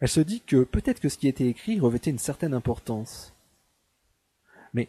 Elle 0.00 0.08
se 0.08 0.20
dit 0.20 0.40
que 0.46 0.64
peut-être 0.64 1.00
que 1.00 1.08
ce 1.08 1.18
qui 1.18 1.28
était 1.28 1.48
écrit 1.48 1.78
revêtait 1.78 2.10
une 2.10 2.18
certaine 2.18 2.54
importance. 2.54 3.32
Mais, 4.72 4.88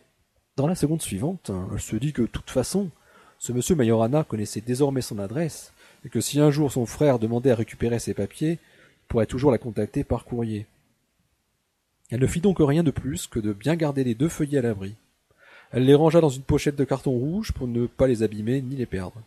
dans 0.56 0.68
la 0.68 0.76
seconde 0.76 1.02
suivante, 1.02 1.52
elle 1.74 1.82
se 1.82 1.96
dit 1.96 2.14
que, 2.14 2.22
de 2.22 2.28
toute 2.28 2.50
façon, 2.50 2.90
ce 3.40 3.52
monsieur 3.52 3.76
Majorana 3.76 4.24
connaissait 4.24 4.62
désormais 4.62 5.02
son 5.02 5.20
adresse, 5.20 5.74
et 6.06 6.10
que 6.10 6.22
si 6.22 6.40
un 6.40 6.52
jour 6.52 6.72
son 6.72 6.86
frère 6.86 7.20
demandait 7.20 7.52
à 7.52 7.56
récupérer 7.56 8.00
ses 8.00 8.14
papiers, 8.14 8.52
il 8.54 9.08
pourrait 9.08 9.26
toujours 9.26 9.52
la 9.52 9.58
contacter 9.58 10.04
par 10.04 10.26
courrier. 10.26 10.66
Elle 12.10 12.22
ne 12.22 12.28
fit 12.28 12.42
donc 12.42 12.58
rien 12.60 12.84
de 12.84 12.92
plus 12.92 13.28
que 13.28 13.40
de 13.40 13.54
bien 13.54 13.76
garder 13.76 14.04
les 14.04 14.16
deux 14.16 14.30
feuillets 14.30 14.60
à 14.60 14.62
l'abri. 14.62 14.96
Elle 15.72 15.86
les 15.86 15.96
rangea 15.96 16.22
dans 16.22 16.30
une 16.30 16.44
pochette 16.44 16.78
de 16.78 16.86
carton 16.86 17.12
rouge 17.12 17.52
pour 17.52 17.68
ne 17.68 17.86
pas 17.88 18.08
les 18.08 18.24
abîmer 18.24 18.62
ni 18.62 18.76
les 18.76 18.86
perdre. 18.86 19.22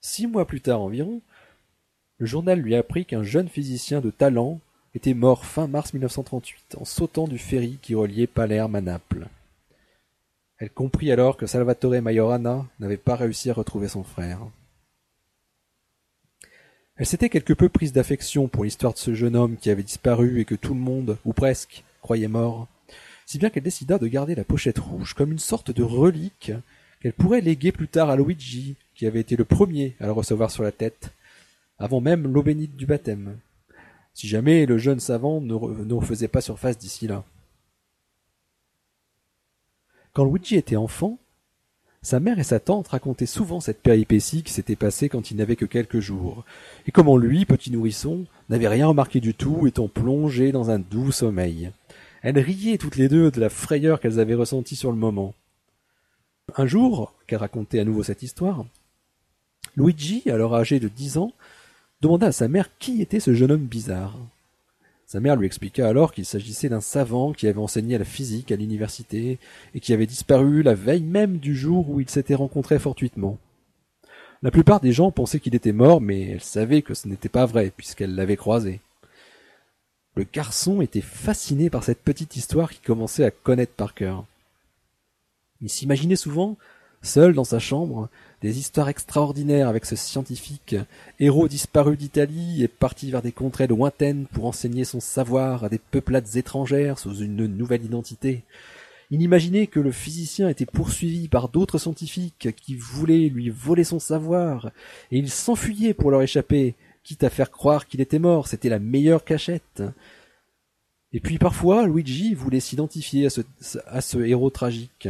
Six 0.00 0.26
mois 0.26 0.46
plus 0.46 0.60
tard 0.60 0.80
environ, 0.80 1.20
le 2.18 2.26
journal 2.26 2.58
lui 2.58 2.74
apprit 2.74 3.04
qu'un 3.04 3.22
jeune 3.22 3.48
physicien 3.48 4.00
de 4.00 4.10
talent 4.10 4.60
était 4.94 5.14
mort 5.14 5.44
fin 5.44 5.68
mars 5.68 5.92
1938 5.92 6.76
en 6.80 6.84
sautant 6.84 7.28
du 7.28 7.38
ferry 7.38 7.78
qui 7.80 7.94
reliait 7.94 8.26
Palerme 8.26 8.74
à 8.74 8.80
Naples. 8.80 9.28
Elle 10.60 10.70
comprit 10.70 11.10
alors 11.10 11.38
que 11.38 11.46
Salvatore 11.46 12.02
Majorana 12.02 12.66
n'avait 12.78 12.98
pas 12.98 13.16
réussi 13.16 13.48
à 13.48 13.54
retrouver 13.54 13.88
son 13.88 14.04
frère. 14.04 14.40
Elle 16.96 17.06
s'était 17.06 17.30
quelque 17.30 17.54
peu 17.54 17.70
prise 17.70 17.94
d'affection 17.94 18.46
pour 18.46 18.64
l'histoire 18.64 18.92
de 18.92 18.98
ce 18.98 19.14
jeune 19.14 19.36
homme 19.36 19.56
qui 19.56 19.70
avait 19.70 19.82
disparu 19.82 20.38
et 20.38 20.44
que 20.44 20.54
tout 20.54 20.74
le 20.74 20.80
monde, 20.80 21.16
ou 21.24 21.32
presque, 21.32 21.82
croyait 22.02 22.28
mort, 22.28 22.68
si 23.24 23.38
bien 23.38 23.48
qu'elle 23.48 23.62
décida 23.62 23.96
de 23.96 24.06
garder 24.06 24.34
la 24.34 24.44
pochette 24.44 24.78
rouge 24.78 25.14
comme 25.14 25.32
une 25.32 25.38
sorte 25.38 25.70
de 25.70 25.82
relique 25.82 26.52
qu'elle 27.00 27.14
pourrait 27.14 27.40
léguer 27.40 27.72
plus 27.72 27.88
tard 27.88 28.10
à 28.10 28.16
Luigi, 28.16 28.76
qui 28.94 29.06
avait 29.06 29.20
été 29.20 29.36
le 29.36 29.46
premier 29.46 29.96
à 29.98 30.04
le 30.04 30.12
recevoir 30.12 30.50
sur 30.50 30.62
la 30.62 30.72
tête, 30.72 31.10
avant 31.78 32.02
même 32.02 32.30
l'eau 32.30 32.42
bénite 32.42 32.76
du 32.76 32.84
baptême, 32.84 33.38
si 34.12 34.28
jamais 34.28 34.66
le 34.66 34.76
jeune 34.76 35.00
savant 35.00 35.40
ne, 35.40 35.54
refaisait 35.94 36.28
pas 36.28 36.42
surface 36.42 36.76
d'ici 36.76 37.06
là. 37.06 37.24
Quand 40.12 40.24
Luigi 40.24 40.56
était 40.56 40.76
enfant, 40.76 41.18
Sa 42.02 42.18
mère 42.18 42.38
et 42.38 42.44
sa 42.44 42.60
tante 42.60 42.88
racontaient 42.88 43.26
souvent 43.26 43.60
cette 43.60 43.82
péripétie 43.82 44.42
qui 44.42 44.54
s'était 44.54 44.74
passée 44.74 45.10
quand 45.10 45.30
il 45.30 45.36
n'avait 45.36 45.56
que 45.56 45.66
quelques 45.66 46.00
jours, 46.00 46.46
et 46.86 46.92
comment 46.92 47.18
lui, 47.18 47.44
petit 47.44 47.70
nourrisson, 47.70 48.24
n'avait 48.48 48.68
rien 48.68 48.86
remarqué 48.86 49.20
du 49.20 49.34
tout, 49.34 49.66
étant 49.66 49.86
plongé 49.86 50.50
dans 50.50 50.70
un 50.70 50.78
doux 50.78 51.12
sommeil. 51.12 51.72
Elles 52.22 52.38
riaient 52.38 52.78
toutes 52.78 52.96
les 52.96 53.10
deux 53.10 53.30
de 53.30 53.38
la 53.38 53.50
frayeur 53.50 54.00
qu'elles 54.00 54.18
avaient 54.18 54.34
ressentie 54.34 54.76
sur 54.76 54.90
le 54.90 54.96
moment. 54.96 55.34
Un 56.56 56.66
jour, 56.66 57.12
qu'elle 57.26 57.40
racontait 57.40 57.80
à 57.80 57.84
nouveau 57.84 58.02
cette 58.02 58.22
histoire, 58.22 58.64
Luigi, 59.76 60.22
alors 60.30 60.56
âgé 60.56 60.80
de 60.80 60.88
dix 60.88 61.18
ans, 61.18 61.32
demanda 62.00 62.28
à 62.28 62.32
sa 62.32 62.48
mère 62.48 62.70
qui 62.78 63.02
était 63.02 63.20
ce 63.20 63.34
jeune 63.34 63.52
homme 63.52 63.66
bizarre. 63.66 64.16
Sa 65.10 65.18
mère 65.18 65.34
lui 65.34 65.46
expliqua 65.46 65.88
alors 65.88 66.12
qu'il 66.12 66.24
s'agissait 66.24 66.68
d'un 66.68 66.80
savant 66.80 67.32
qui 67.32 67.48
avait 67.48 67.58
enseigné 67.58 67.98
la 67.98 68.04
physique 68.04 68.52
à 68.52 68.56
l'université 68.56 69.40
et 69.74 69.80
qui 69.80 69.92
avait 69.92 70.06
disparu 70.06 70.62
la 70.62 70.74
veille 70.74 71.02
même 71.02 71.38
du 71.38 71.56
jour 71.56 71.90
où 71.90 71.98
ils 71.98 72.08
s'étaient 72.08 72.36
rencontrés 72.36 72.78
fortuitement. 72.78 73.36
La 74.40 74.52
plupart 74.52 74.78
des 74.78 74.92
gens 74.92 75.10
pensaient 75.10 75.40
qu'il 75.40 75.56
était 75.56 75.72
mort, 75.72 76.00
mais 76.00 76.28
elle 76.28 76.42
savait 76.42 76.82
que 76.82 76.94
ce 76.94 77.08
n'était 77.08 77.28
pas 77.28 77.44
vrai, 77.44 77.72
puisqu'elle 77.76 78.14
l'avait 78.14 78.36
croisé. 78.36 78.78
Le 80.14 80.24
garçon 80.32 80.80
était 80.80 81.00
fasciné 81.00 81.70
par 81.70 81.82
cette 81.82 82.02
petite 82.02 82.36
histoire 82.36 82.70
qu'il 82.70 82.86
commençait 82.86 83.24
à 83.24 83.32
connaître 83.32 83.72
par 83.72 83.94
cœur. 83.94 84.24
Il 85.60 85.70
s'imaginait 85.70 86.14
souvent, 86.14 86.56
seul 87.02 87.34
dans 87.34 87.44
sa 87.44 87.58
chambre, 87.58 88.08
des 88.42 88.58
histoires 88.58 88.88
extraordinaires 88.88 89.68
avec 89.68 89.84
ce 89.84 89.96
scientifique, 89.96 90.76
héros 91.18 91.48
disparu 91.48 91.96
d'Italie 91.96 92.62
et 92.62 92.68
parti 92.68 93.10
vers 93.10 93.22
des 93.22 93.32
contrées 93.32 93.66
lointaines 93.66 94.26
pour 94.32 94.46
enseigner 94.46 94.84
son 94.84 95.00
savoir 95.00 95.64
à 95.64 95.68
des 95.68 95.78
peuplades 95.78 96.36
étrangères 96.36 96.98
sous 96.98 97.16
une 97.16 97.46
nouvelle 97.46 97.84
identité. 97.84 98.44
Il 99.10 99.22
imaginait 99.22 99.66
que 99.66 99.80
le 99.80 99.90
physicien 99.90 100.48
était 100.48 100.66
poursuivi 100.66 101.26
par 101.28 101.48
d'autres 101.48 101.78
scientifiques 101.78 102.48
qui 102.56 102.76
voulaient 102.76 103.28
lui 103.28 103.50
voler 103.50 103.84
son 103.84 103.98
savoir, 103.98 104.70
et 105.10 105.18
il 105.18 105.30
s'enfuyait 105.30 105.94
pour 105.94 106.10
leur 106.10 106.22
échapper, 106.22 106.76
quitte 107.02 107.24
à 107.24 107.30
faire 107.30 107.50
croire 107.50 107.88
qu'il 107.88 108.00
était 108.00 108.20
mort, 108.20 108.46
c'était 108.46 108.68
la 108.68 108.78
meilleure 108.78 109.24
cachette. 109.24 109.82
Et 111.12 111.18
puis 111.18 111.38
parfois, 111.38 111.86
Luigi 111.88 112.34
voulait 112.34 112.60
s'identifier 112.60 113.26
à 113.86 114.00
ce, 114.00 114.18
héros 114.18 114.50
tragique. 114.50 115.08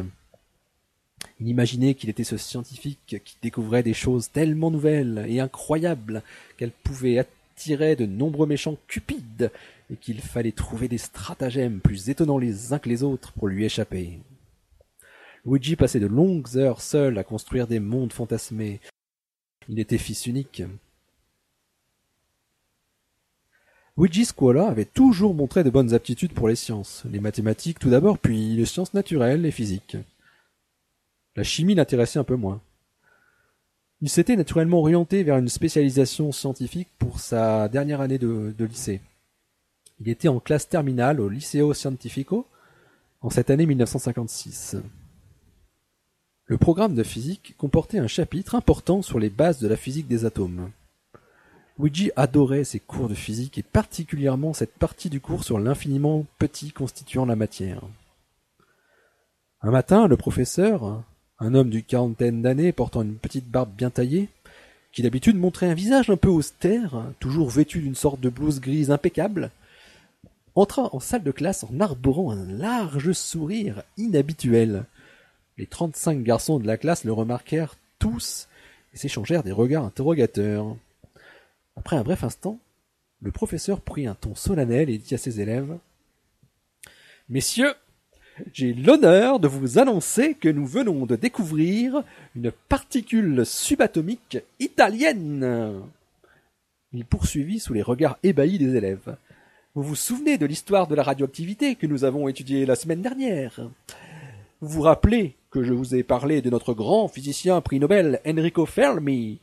Il 1.41 1.49
imaginait 1.49 1.95
qu'il 1.95 2.11
était 2.11 2.25
ce 2.25 2.37
scientifique 2.37 3.17
qui 3.25 3.37
découvrait 3.43 3.83
des 3.83 3.95
choses 3.95 4.31
tellement 4.31 4.71
nouvelles 4.71 5.25
et 5.29 5.41
incroyables 5.41 6.23
qu'elles 6.57 6.71
pouvaient 6.71 7.19
attirer 7.19 7.97
de 7.97 8.07
nombreux 8.07 8.47
méchants 8.47 8.77
cupides 8.89 9.51
et 9.91 9.97
qu'il 9.97 10.21
fallait 10.21 10.53
trouver 10.53 10.89
des 10.89 10.99
stratagèmes 10.99 11.81
plus 11.81 12.11
étonnants 12.11 12.39
les 12.39 12.73
uns 12.73 12.79
que 12.79 12.89
les 12.89 13.03
autres 13.03 13.33
pour 13.33 13.49
lui 13.49 13.65
échapper. 13.65 14.19
Luigi 15.47 15.77
passait 15.77 16.01
de 16.01 16.07
longues 16.07 16.57
heures 16.57 16.83
seul 16.83 17.17
à 17.17 17.25
construire 17.25 17.67
des 17.67 17.81
mondes 17.81 18.13
fantasmés. 18.13 18.81
Il 19.69 19.79
était 19.79 19.99
fils 19.99 20.27
unique. 20.27 20.63
Luigi 23.97 24.25
Scuola 24.25 24.69
avait 24.69 24.85
toujours 24.85 25.35
montré 25.35 25.65
de 25.65 25.71
bonnes 25.71 25.95
aptitudes 25.95 26.33
pour 26.33 26.49
les 26.49 26.57
sciences, 26.57 27.05
les 27.11 27.21
mathématiques 27.21 27.79
tout 27.79 27.91
d'abord, 27.91 28.19
puis 28.19 28.55
les 28.57 28.67
sciences 28.67 28.95
naturelles 28.95 29.45
et 29.47 29.51
physiques. 29.51 29.97
La 31.37 31.43
chimie 31.45 31.75
l'intéressait 31.75 32.19
un 32.19 32.25
peu 32.25 32.37
moins. 32.37 32.61
Il 34.03 34.09
s'était 34.09 34.37
naturellement 34.37 34.79
orienté 34.79 35.23
vers 35.23 35.37
une 35.37 35.49
spécialisation 35.49 36.33
scientifique 36.33 36.89
pour 36.99 37.21
sa 37.21 37.69
dernière 37.69 38.01
année 38.01 38.19
de, 38.19 38.65
lycée. 38.65 39.01
Il 40.01 40.09
était 40.09 40.29
en 40.29 40.41
classe 40.41 40.69
terminale 40.69 41.21
au 41.21 41.29
Liceo 41.29 41.75
Scientifico 41.75 42.47
en 43.21 43.29
cette 43.29 43.51
année 43.51 43.67
1956. 43.67 44.77
Le 46.47 46.59
programme 46.59 46.95
de 46.95 47.03
physique 47.03 47.55
comportait 47.59 47.99
un 47.99 48.07
chapitre 48.07 48.55
important 48.55 49.03
sur 49.03 49.19
les 49.19 49.29
bases 49.29 49.61
de 49.61 49.69
la 49.69 49.77
physique 49.77 50.09
des 50.09 50.25
atomes. 50.25 50.71
Luigi 51.79 52.11
adorait 52.17 52.65
ses 52.65 52.81
cours 52.81 53.09
de 53.09 53.15
physique 53.15 53.59
et 53.59 53.63
particulièrement 53.63 54.55
cette 54.55 54.75
partie 54.75 55.11
du 55.11 55.21
cours 55.21 55.45
sur 55.45 55.59
l'infiniment 55.59 56.27
petit 56.39 56.73
constituant 56.73 57.27
la 57.27 57.37
matière. 57.37 57.83
Un 59.63 59.71
matin, 59.71 60.09
le 60.09 60.17
professeur, 60.17 61.05
un 61.41 61.55
homme 61.55 61.71
d'une 61.71 61.83
quarantaine 61.83 62.43
d'années 62.43 62.73
portant 62.73 63.03
une 63.03 63.17
petite 63.17 63.49
barbe 63.49 63.75
bien 63.77 63.91
taillée, 63.91 64.29
qui 64.93 65.03
d'habitude 65.03 65.37
montrait 65.37 65.71
un 65.71 65.75
visage 65.75 66.11
un 66.11 66.17
peu 66.17 66.29
austère, 66.29 67.03
toujours 67.19 67.49
vêtu 67.49 67.81
d'une 67.81 67.95
sorte 67.95 68.21
de 68.21 68.29
blouse 68.29 68.61
grise 68.61 68.91
impeccable, 68.91 69.51
entra 70.55 70.95
en 70.95 71.01
salle 71.01 71.23
de 71.23 71.31
classe 71.31 71.65
en 71.65 71.81
arborant 71.81 72.33
un 72.33 72.45
large 72.45 73.13
sourire 73.13 73.83
inhabituel. 73.97 74.85
Les 75.59 75.67
trente-cinq 75.67 76.23
garçons 76.23 76.59
de 76.59 76.67
la 76.67 76.77
classe 76.77 77.05
le 77.05 77.13
remarquèrent 77.13 77.77
tous 77.99 78.49
et 78.93 78.97
s'échangèrent 78.97 79.43
des 79.43 79.53
regards 79.53 79.85
interrogateurs. 79.85 80.77
Après 81.77 81.97
un 81.97 82.03
bref 82.03 82.25
instant, 82.25 82.59
le 83.23 83.31
professeur 83.31 83.81
prit 83.81 84.07
un 84.07 84.15
ton 84.15 84.35
solennel 84.35 84.91
et 84.91 84.99
dit 84.99 85.15
à 85.15 85.19
ses 85.19 85.41
élèves 85.41 85.79
Messieurs, 87.29 87.75
j'ai 88.53 88.73
l'honneur 88.73 89.41
de 89.41 89.49
vous 89.49 89.79
annoncer 89.79 90.35
que 90.35 90.49
nous 90.49 90.67
venons 90.67 91.07
de 91.07 91.17
découvrir 91.17 92.03
une 92.37 92.53
particule 92.69 93.45
subatomique 93.47 94.39
italienne. 94.59 95.83
Il 96.93 97.05
poursuivit 97.05 97.61
sous 97.61 97.73
les 97.73 97.83
regards 97.83 98.19
ébahis 98.23 98.59
des 98.59 98.77
élèves. 98.77 99.17
Vous 99.75 99.83
vous 99.83 99.97
souvenez 99.97 100.39
de 100.39 100.47
l'histoire 100.47 100.89
de 100.89 100.95
la 100.95 101.03
radioactivité 101.03 101.77
que 101.77 101.87
nous 101.87 102.05
avons 102.05 102.27
étudiée 102.29 102.67
la 102.67 102.75
semaine 102.75 103.03
dernière? 103.03 103.61
Vous 104.61 104.69
vous 104.69 104.83
rappelez 104.83 105.37
que 105.51 105.63
je 105.63 105.73
vous 105.73 105.95
ai 105.95 106.03
parlé 106.03 106.43
de 106.43 106.51
notre 106.51 106.75
grand 106.75 107.09
physicien 107.09 107.61
prix 107.61 107.81
Nobel 107.81 108.21
Enrico 108.27 108.67
Fermi, 108.67 109.39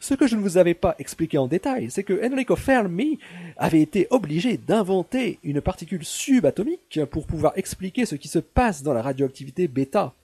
ce 0.00 0.14
que 0.14 0.26
je 0.26 0.36
ne 0.36 0.40
vous 0.40 0.58
avais 0.58 0.74
pas 0.74 0.94
expliqué 0.98 1.38
en 1.38 1.46
détail, 1.46 1.90
c'est 1.90 2.04
que 2.04 2.24
Enrico 2.24 2.56
Fermi 2.56 3.18
avait 3.56 3.80
été 3.80 4.06
obligé 4.10 4.56
d'inventer 4.56 5.38
une 5.42 5.60
particule 5.60 6.04
subatomique 6.04 7.00
pour 7.10 7.26
pouvoir 7.26 7.52
expliquer 7.56 8.06
ce 8.06 8.14
qui 8.14 8.28
se 8.28 8.38
passe 8.38 8.82
dans 8.82 8.92
la 8.92 9.02
radioactivité 9.02 9.68
bêta. 9.68 10.14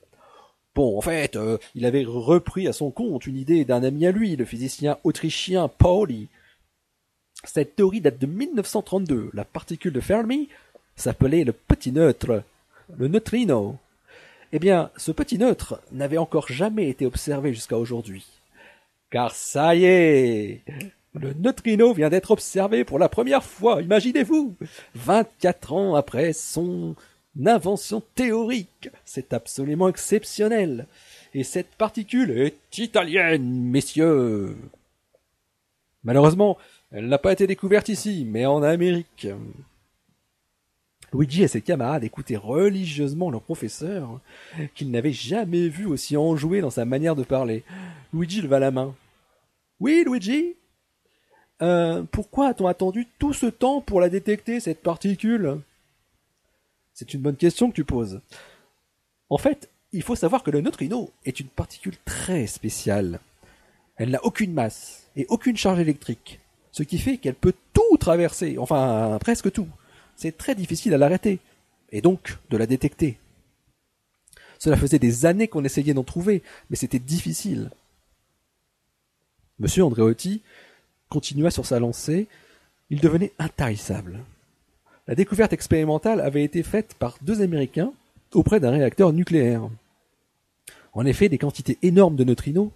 Bon, 0.74 0.96
en 0.96 1.02
fait, 1.02 1.36
euh, 1.36 1.58
il 1.74 1.84
avait 1.84 2.04
repris 2.04 2.66
à 2.66 2.72
son 2.72 2.90
compte 2.90 3.26
une 3.26 3.36
idée 3.36 3.64
d'un 3.64 3.82
ami 3.82 4.06
à 4.06 4.12
lui, 4.12 4.36
le 4.36 4.46
physicien 4.46 4.98
autrichien 5.04 5.68
Pauli. 5.68 6.28
Cette 7.44 7.76
théorie 7.76 8.00
date 8.00 8.18
de 8.18 8.26
1932. 8.26 9.30
La 9.34 9.44
particule 9.44 9.92
de 9.92 10.00
Fermi 10.00 10.48
s'appelait 10.96 11.44
le 11.44 11.52
petit 11.52 11.92
neutre, 11.92 12.42
le 12.96 13.08
neutrino. 13.08 13.76
Eh 14.52 14.58
bien, 14.58 14.90
ce 14.96 15.12
petit 15.12 15.38
neutre 15.38 15.80
n'avait 15.92 16.18
encore 16.18 16.48
jamais 16.48 16.88
été 16.88 17.04
observé 17.04 17.52
jusqu'à 17.52 17.78
aujourd'hui. 17.78 18.41
Car 19.12 19.34
ça 19.34 19.74
y 19.74 19.84
est, 19.84 20.62
le 21.12 21.34
neutrino 21.34 21.92
vient 21.92 22.08
d'être 22.08 22.30
observé 22.30 22.82
pour 22.82 22.98
la 22.98 23.10
première 23.10 23.44
fois, 23.44 23.82
imaginez-vous, 23.82 24.56
24 24.94 25.72
ans 25.74 25.94
après 25.94 26.32
son 26.32 26.96
invention 27.44 28.02
théorique. 28.14 28.88
C'est 29.04 29.34
absolument 29.34 29.90
exceptionnel. 29.90 30.86
Et 31.34 31.44
cette 31.44 31.74
particule 31.74 32.30
est 32.30 32.78
italienne, 32.78 33.44
messieurs. 33.44 34.56
Malheureusement, 36.04 36.56
elle 36.90 37.08
n'a 37.08 37.18
pas 37.18 37.32
été 37.32 37.46
découverte 37.46 37.90
ici, 37.90 38.26
mais 38.26 38.46
en 38.46 38.62
Amérique. 38.62 39.28
Luigi 41.12 41.42
et 41.42 41.48
ses 41.48 41.60
camarades 41.60 42.04
écoutaient 42.04 42.36
religieusement 42.36 43.30
leur 43.30 43.42
professeur, 43.42 44.20
qu'ils 44.74 44.90
n'avaient 44.90 45.12
jamais 45.12 45.68
vu 45.68 45.84
aussi 45.84 46.16
enjoué 46.16 46.62
dans 46.62 46.70
sa 46.70 46.86
manière 46.86 47.14
de 47.14 47.24
parler. 47.24 47.62
Luigi 48.14 48.40
leva 48.40 48.58
la 48.58 48.70
main. 48.70 48.94
Oui, 49.82 50.04
Luigi 50.06 50.54
euh, 51.60 52.04
Pourquoi 52.12 52.46
a-t-on 52.46 52.68
attendu 52.68 53.08
tout 53.18 53.32
ce 53.32 53.46
temps 53.46 53.80
pour 53.80 54.00
la 54.00 54.08
détecter, 54.08 54.60
cette 54.60 54.80
particule? 54.80 55.58
C'est 56.94 57.14
une 57.14 57.20
bonne 57.20 57.34
question 57.34 57.68
que 57.68 57.74
tu 57.74 57.84
poses. 57.84 58.20
En 59.28 59.38
fait, 59.38 59.70
il 59.90 60.04
faut 60.04 60.14
savoir 60.14 60.44
que 60.44 60.52
le 60.52 60.60
neutrino 60.60 61.10
est 61.24 61.40
une 61.40 61.48
particule 61.48 61.96
très 62.04 62.46
spéciale. 62.46 63.18
Elle 63.96 64.10
n'a 64.10 64.24
aucune 64.24 64.52
masse 64.52 65.08
et 65.16 65.26
aucune 65.30 65.56
charge 65.56 65.80
électrique, 65.80 66.38
ce 66.70 66.84
qui 66.84 66.98
fait 66.98 67.16
qu'elle 67.16 67.34
peut 67.34 67.54
tout 67.72 67.96
traverser, 67.98 68.58
enfin 68.58 69.18
presque 69.20 69.50
tout. 69.50 69.68
C'est 70.14 70.38
très 70.38 70.54
difficile 70.54 70.94
à 70.94 70.98
l'arrêter, 70.98 71.40
et 71.90 72.02
donc 72.02 72.38
de 72.50 72.56
la 72.56 72.66
détecter. 72.66 73.18
Cela 74.60 74.76
faisait 74.76 75.00
des 75.00 75.26
années 75.26 75.48
qu'on 75.48 75.64
essayait 75.64 75.92
d'en 75.92 76.04
trouver, 76.04 76.44
mais 76.70 76.76
c'était 76.76 77.00
difficile. 77.00 77.72
Monsieur 79.62 79.84
Andréotti 79.84 80.42
continua 81.08 81.52
sur 81.52 81.66
sa 81.66 81.78
lancée, 81.78 82.26
il 82.90 82.98
devenait 82.98 83.30
intarissable. 83.38 84.18
La 85.06 85.14
découverte 85.14 85.52
expérimentale 85.52 86.20
avait 86.20 86.42
été 86.42 86.64
faite 86.64 86.96
par 86.98 87.16
deux 87.22 87.42
Américains 87.42 87.92
auprès 88.34 88.58
d'un 88.58 88.72
réacteur 88.72 89.12
nucléaire. 89.12 89.68
En 90.94 91.06
effet, 91.06 91.28
des 91.28 91.38
quantités 91.38 91.78
énormes 91.82 92.16
de 92.16 92.24
neutrinos, 92.24 92.72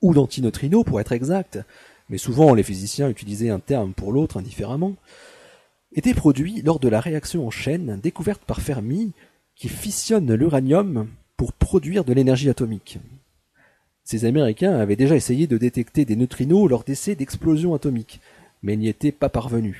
ou 0.00 0.14
d'antineutrinos 0.14 0.84
pour 0.84 1.00
être 1.00 1.10
exact, 1.10 1.58
mais 2.08 2.18
souvent 2.18 2.54
les 2.54 2.62
physiciens 2.62 3.08
utilisaient 3.08 3.50
un 3.50 3.58
terme 3.58 3.92
pour 3.92 4.12
l'autre 4.12 4.36
indifféremment, 4.36 4.94
étaient 5.92 6.14
produits 6.14 6.62
lors 6.62 6.78
de 6.78 6.88
la 6.88 7.00
réaction 7.00 7.48
en 7.48 7.50
chaîne 7.50 7.98
découverte 8.00 8.44
par 8.44 8.60
Fermi 8.60 9.10
qui 9.56 9.68
fissionne 9.68 10.32
l'uranium 10.32 11.08
pour 11.36 11.52
produire 11.52 12.04
de 12.04 12.12
l'énergie 12.12 12.48
atomique. 12.48 13.00
Ces 14.10 14.24
Américains 14.24 14.74
avaient 14.74 14.96
déjà 14.96 15.16
essayé 15.16 15.46
de 15.46 15.58
détecter 15.58 16.06
des 16.06 16.16
neutrinos 16.16 16.66
lors 16.66 16.82
d'essais 16.82 17.14
d'explosion 17.14 17.74
atomique, 17.74 18.22
mais 18.62 18.74
n'y 18.74 18.88
étaient 18.88 19.12
pas 19.12 19.28
parvenus. 19.28 19.76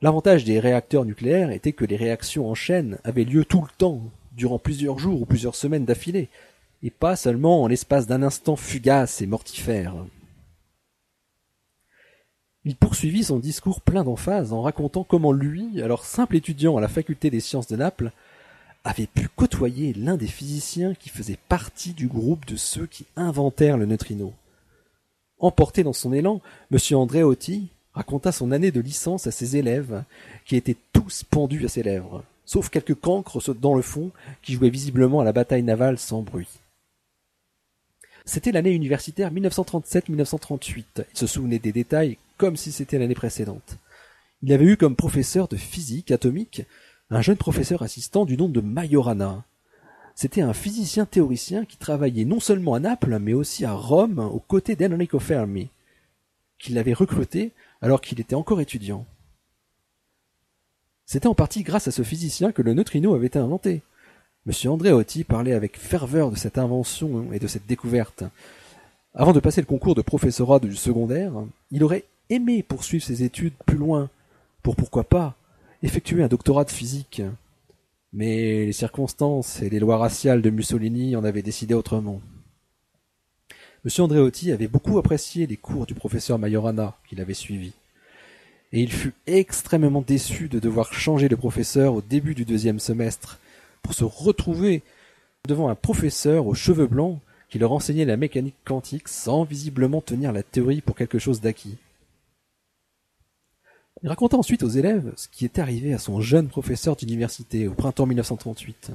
L'avantage 0.00 0.42
des 0.42 0.58
réacteurs 0.58 1.04
nucléaires 1.04 1.52
était 1.52 1.72
que 1.72 1.84
les 1.84 1.94
réactions 1.94 2.50
en 2.50 2.56
chaîne 2.56 2.98
avaient 3.04 3.22
lieu 3.22 3.44
tout 3.44 3.60
le 3.60 3.70
temps, 3.78 4.00
durant 4.32 4.58
plusieurs 4.58 4.98
jours 4.98 5.22
ou 5.22 5.24
plusieurs 5.24 5.54
semaines 5.54 5.84
d'affilée, 5.84 6.30
et 6.82 6.90
pas 6.90 7.14
seulement 7.14 7.62
en 7.62 7.68
l'espace 7.68 8.08
d'un 8.08 8.24
instant 8.24 8.56
fugace 8.56 9.22
et 9.22 9.26
mortifère. 9.26 9.94
Il 12.64 12.74
poursuivit 12.74 13.22
son 13.22 13.38
discours 13.38 13.82
plein 13.82 14.02
d'emphase 14.02 14.52
en 14.52 14.62
racontant 14.62 15.04
comment 15.04 15.30
lui, 15.30 15.80
alors 15.80 16.06
simple 16.06 16.34
étudiant 16.34 16.76
à 16.76 16.80
la 16.80 16.88
faculté 16.88 17.30
des 17.30 17.38
sciences 17.38 17.68
de 17.68 17.76
Naples, 17.76 18.10
avait 18.84 19.06
pu 19.06 19.28
côtoyer 19.28 19.92
l'un 19.94 20.16
des 20.16 20.26
physiciens 20.26 20.94
qui 20.94 21.08
faisait 21.08 21.38
partie 21.48 21.92
du 21.92 22.08
groupe 22.08 22.46
de 22.46 22.56
ceux 22.56 22.86
qui 22.86 23.06
inventèrent 23.16 23.78
le 23.78 23.86
neutrino. 23.86 24.32
Emporté 25.38 25.82
dans 25.82 25.92
son 25.92 26.12
élan, 26.12 26.40
M. 26.70 26.78
Andréotti 26.96 27.68
raconta 27.94 28.32
son 28.32 28.52
année 28.52 28.70
de 28.70 28.80
licence 28.80 29.26
à 29.26 29.30
ses 29.30 29.56
élèves, 29.56 30.04
qui 30.46 30.56
étaient 30.56 30.76
tous 30.92 31.24
pendus 31.24 31.64
à 31.64 31.68
ses 31.68 31.82
lèvres, 31.82 32.24
sauf 32.44 32.70
quelques 32.70 32.94
cancres 32.94 33.54
dans 33.54 33.74
le 33.74 33.82
fond 33.82 34.10
qui 34.42 34.54
jouaient 34.54 34.70
visiblement 34.70 35.20
à 35.20 35.24
la 35.24 35.32
bataille 35.32 35.62
navale 35.62 35.98
sans 35.98 36.22
bruit. 36.22 36.48
C'était 38.24 38.52
l'année 38.52 38.72
universitaire 38.72 39.32
1937-1938. 39.32 40.84
Il 41.12 41.18
se 41.18 41.26
souvenait 41.26 41.58
des 41.58 41.72
détails 41.72 42.18
comme 42.36 42.56
si 42.56 42.72
c'était 42.72 42.98
l'année 42.98 43.14
précédente. 43.14 43.78
Il 44.42 44.52
avait 44.52 44.64
eu 44.64 44.76
comme 44.76 44.96
professeur 44.96 45.48
de 45.48 45.56
physique 45.56 46.10
atomique 46.10 46.62
un 47.12 47.20
jeune 47.20 47.36
professeur 47.36 47.82
assistant 47.82 48.24
du 48.24 48.38
nom 48.38 48.48
de 48.48 48.62
Majorana. 48.62 49.44
C'était 50.14 50.40
un 50.40 50.54
physicien 50.54 51.04
théoricien 51.04 51.66
qui 51.66 51.76
travaillait 51.76 52.24
non 52.24 52.40
seulement 52.40 52.74
à 52.74 52.80
Naples, 52.80 53.18
mais 53.18 53.34
aussi 53.34 53.66
à 53.66 53.72
Rome 53.72 54.18
aux 54.18 54.40
côtés 54.40 54.76
d'Enrico 54.76 55.18
Fermi, 55.18 55.68
qui 56.58 56.72
l'avait 56.72 56.94
recruté 56.94 57.52
alors 57.82 58.00
qu'il 58.00 58.18
était 58.18 58.34
encore 58.34 58.62
étudiant. 58.62 59.04
C'était 61.04 61.26
en 61.26 61.34
partie 61.34 61.62
grâce 61.62 61.86
à 61.88 61.90
ce 61.90 62.02
physicien 62.02 62.50
que 62.50 62.62
le 62.62 62.72
neutrino 62.72 63.14
avait 63.14 63.26
été 63.26 63.38
inventé. 63.38 63.82
M. 64.46 64.70
Andréotti 64.70 65.24
parlait 65.24 65.52
avec 65.52 65.78
ferveur 65.78 66.30
de 66.30 66.36
cette 66.36 66.56
invention 66.56 67.30
et 67.32 67.38
de 67.38 67.46
cette 67.46 67.66
découverte. 67.66 68.24
Avant 69.14 69.32
de 69.32 69.40
passer 69.40 69.60
le 69.60 69.66
concours 69.66 69.94
de 69.94 70.02
professorat 70.02 70.60
du 70.60 70.74
secondaire, 70.74 71.32
il 71.70 71.84
aurait 71.84 72.04
aimé 72.30 72.62
poursuivre 72.62 73.04
ses 73.04 73.22
études 73.22 73.52
plus 73.66 73.76
loin, 73.76 74.08
pour 74.62 74.76
pourquoi 74.76 75.04
pas 75.04 75.36
effectuer 75.82 76.22
un 76.22 76.28
doctorat 76.28 76.64
de 76.64 76.70
physique. 76.70 77.22
Mais 78.12 78.66
les 78.66 78.72
circonstances 78.72 79.62
et 79.62 79.70
les 79.70 79.80
lois 79.80 79.96
raciales 79.96 80.42
de 80.42 80.50
Mussolini 80.50 81.16
en 81.16 81.24
avaient 81.24 81.42
décidé 81.42 81.74
autrement. 81.74 82.20
M. 83.84 83.90
Andréotti 83.98 84.52
avait 84.52 84.68
beaucoup 84.68 84.98
apprécié 84.98 85.46
les 85.46 85.56
cours 85.56 85.86
du 85.86 85.94
professeur 85.94 86.38
Majorana 86.38 86.96
qu'il 87.08 87.20
avait 87.20 87.34
suivis. 87.34 87.72
Et 88.72 88.80
il 88.80 88.92
fut 88.92 89.14
extrêmement 89.26 90.02
déçu 90.02 90.48
de 90.48 90.58
devoir 90.58 90.92
changer 90.92 91.28
de 91.28 91.34
professeur 91.34 91.94
au 91.94 92.00
début 92.00 92.34
du 92.34 92.44
deuxième 92.44 92.78
semestre 92.78 93.38
pour 93.82 93.94
se 93.94 94.04
retrouver 94.04 94.82
devant 95.48 95.68
un 95.68 95.74
professeur 95.74 96.46
aux 96.46 96.54
cheveux 96.54 96.86
blancs 96.86 97.18
qui 97.48 97.58
leur 97.58 97.72
enseignait 97.72 98.04
la 98.04 98.16
mécanique 98.16 98.56
quantique 98.64 99.08
sans 99.08 99.44
visiblement 99.44 100.00
tenir 100.00 100.32
la 100.32 100.42
théorie 100.42 100.80
pour 100.80 100.96
quelque 100.96 101.18
chose 101.18 101.40
d'acquis. 101.40 101.76
Il 104.02 104.08
raconta 104.08 104.36
ensuite 104.36 104.64
aux 104.64 104.68
élèves 104.68 105.12
ce 105.16 105.28
qui 105.28 105.44
était 105.44 105.60
arrivé 105.60 105.94
à 105.94 105.98
son 105.98 106.20
jeune 106.20 106.48
professeur 106.48 106.96
d'université 106.96 107.68
au 107.68 107.74
printemps 107.74 108.06
1938. 108.06 108.90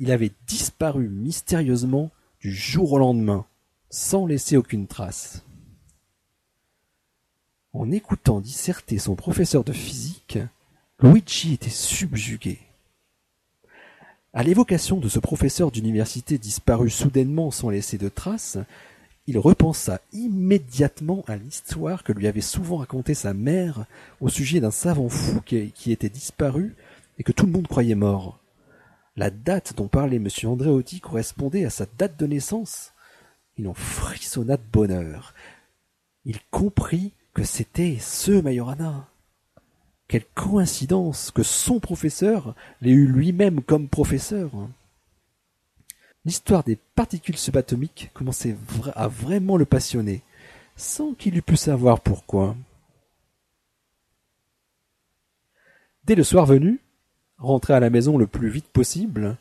Il 0.00 0.10
avait 0.10 0.32
disparu 0.48 1.08
mystérieusement 1.08 2.10
du 2.40 2.52
jour 2.52 2.92
au 2.92 2.98
lendemain, 2.98 3.46
sans 3.88 4.26
laisser 4.26 4.56
aucune 4.56 4.88
trace. 4.88 5.44
En 7.72 7.92
écoutant 7.92 8.40
disserter 8.40 8.98
son 8.98 9.14
professeur 9.14 9.62
de 9.62 9.72
physique, 9.72 10.38
Luigi 11.00 11.54
était 11.54 11.70
subjugué. 11.70 12.58
À 14.32 14.42
l'évocation 14.42 14.98
de 14.98 15.08
ce 15.08 15.20
professeur 15.20 15.70
d'université 15.70 16.36
disparu 16.36 16.90
soudainement 16.90 17.52
sans 17.52 17.68
laisser 17.68 17.96
de 17.96 18.08
traces, 18.08 18.58
il 19.30 19.38
repensa 19.38 20.00
immédiatement 20.12 21.22
à 21.28 21.36
l'histoire 21.36 22.02
que 22.02 22.12
lui 22.12 22.26
avait 22.26 22.40
souvent 22.40 22.78
racontée 22.78 23.14
sa 23.14 23.32
mère 23.32 23.84
au 24.20 24.28
sujet 24.28 24.58
d'un 24.58 24.72
savant 24.72 25.08
fou 25.08 25.40
qui, 25.40 25.92
était 25.92 26.08
disparu 26.08 26.74
et 27.16 27.22
que 27.22 27.30
tout 27.30 27.46
le 27.46 27.52
monde 27.52 27.68
croyait 27.68 27.94
mort. 27.94 28.40
La 29.14 29.30
date 29.30 29.74
dont 29.76 29.86
parlait 29.86 30.16
M. 30.16 30.26
Andréotti 30.46 30.98
correspondait 30.98 31.64
à 31.64 31.70
sa 31.70 31.86
date 31.96 32.18
de 32.18 32.26
naissance. 32.26 32.92
Il 33.56 33.68
en 33.68 33.74
frissonna 33.74 34.56
de 34.56 34.62
bonheur. 34.72 35.32
Il 36.24 36.38
comprit 36.50 37.12
que 37.32 37.44
c'était 37.44 37.98
ce 38.00 38.32
Majorana. 38.32 39.06
Quelle 40.08 40.26
coïncidence 40.34 41.30
que 41.30 41.44
son 41.44 41.78
professeur 41.78 42.56
l'ait 42.80 42.90
eu 42.90 43.06
lui-même 43.06 43.62
comme 43.62 43.86
professeur. 43.86 44.50
L'histoire 46.24 46.64
des 46.64 46.76
particules 46.76 47.38
subatomiques 47.38 48.10
commençait 48.12 48.56
à 48.94 49.08
vraiment 49.08 49.56
le 49.56 49.64
passionner, 49.64 50.22
sans 50.76 51.14
qu'il 51.14 51.36
eût 51.36 51.42
pu 51.42 51.56
savoir 51.56 52.00
pourquoi. 52.00 52.56
Dès 56.04 56.14
le 56.14 56.24
soir 56.24 56.44
venu, 56.44 56.80
rentré 57.38 57.72
à 57.72 57.80
la 57.80 57.88
maison 57.88 58.18
le 58.18 58.26
plus 58.26 58.50
vite 58.50 58.68
possible, 58.68 59.36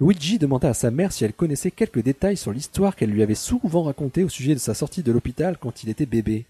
Luigi 0.00 0.38
demanda 0.38 0.68
à 0.68 0.74
sa 0.74 0.90
mère 0.90 1.12
si 1.12 1.24
elle 1.24 1.32
connaissait 1.32 1.70
quelques 1.70 2.02
détails 2.02 2.36
sur 2.36 2.52
l'histoire 2.52 2.94
qu'elle 2.94 3.10
lui 3.10 3.22
avait 3.22 3.34
souvent 3.34 3.82
racontée 3.82 4.22
au 4.22 4.28
sujet 4.28 4.54
de 4.54 4.60
sa 4.60 4.74
sortie 4.74 5.02
de 5.02 5.12
l'hôpital 5.12 5.58
quand 5.58 5.82
il 5.82 5.88
était 5.88 6.06
bébé. 6.06 6.46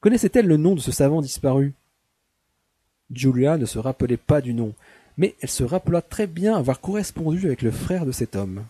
Connaissait-elle 0.00 0.46
le 0.46 0.56
nom 0.56 0.74
de 0.74 0.80
ce 0.80 0.92
savant 0.92 1.22
disparu? 1.22 1.72
Julia 3.10 3.58
ne 3.58 3.66
se 3.66 3.78
rappelait 3.78 4.16
pas 4.16 4.40
du 4.40 4.54
nom, 4.54 4.74
mais 5.16 5.34
elle 5.40 5.48
se 5.48 5.64
rappela 5.64 6.02
très 6.02 6.26
bien 6.26 6.56
avoir 6.56 6.80
correspondu 6.80 7.46
avec 7.46 7.62
le 7.62 7.70
frère 7.70 8.06
de 8.06 8.12
cet 8.12 8.36
homme. 8.36 8.64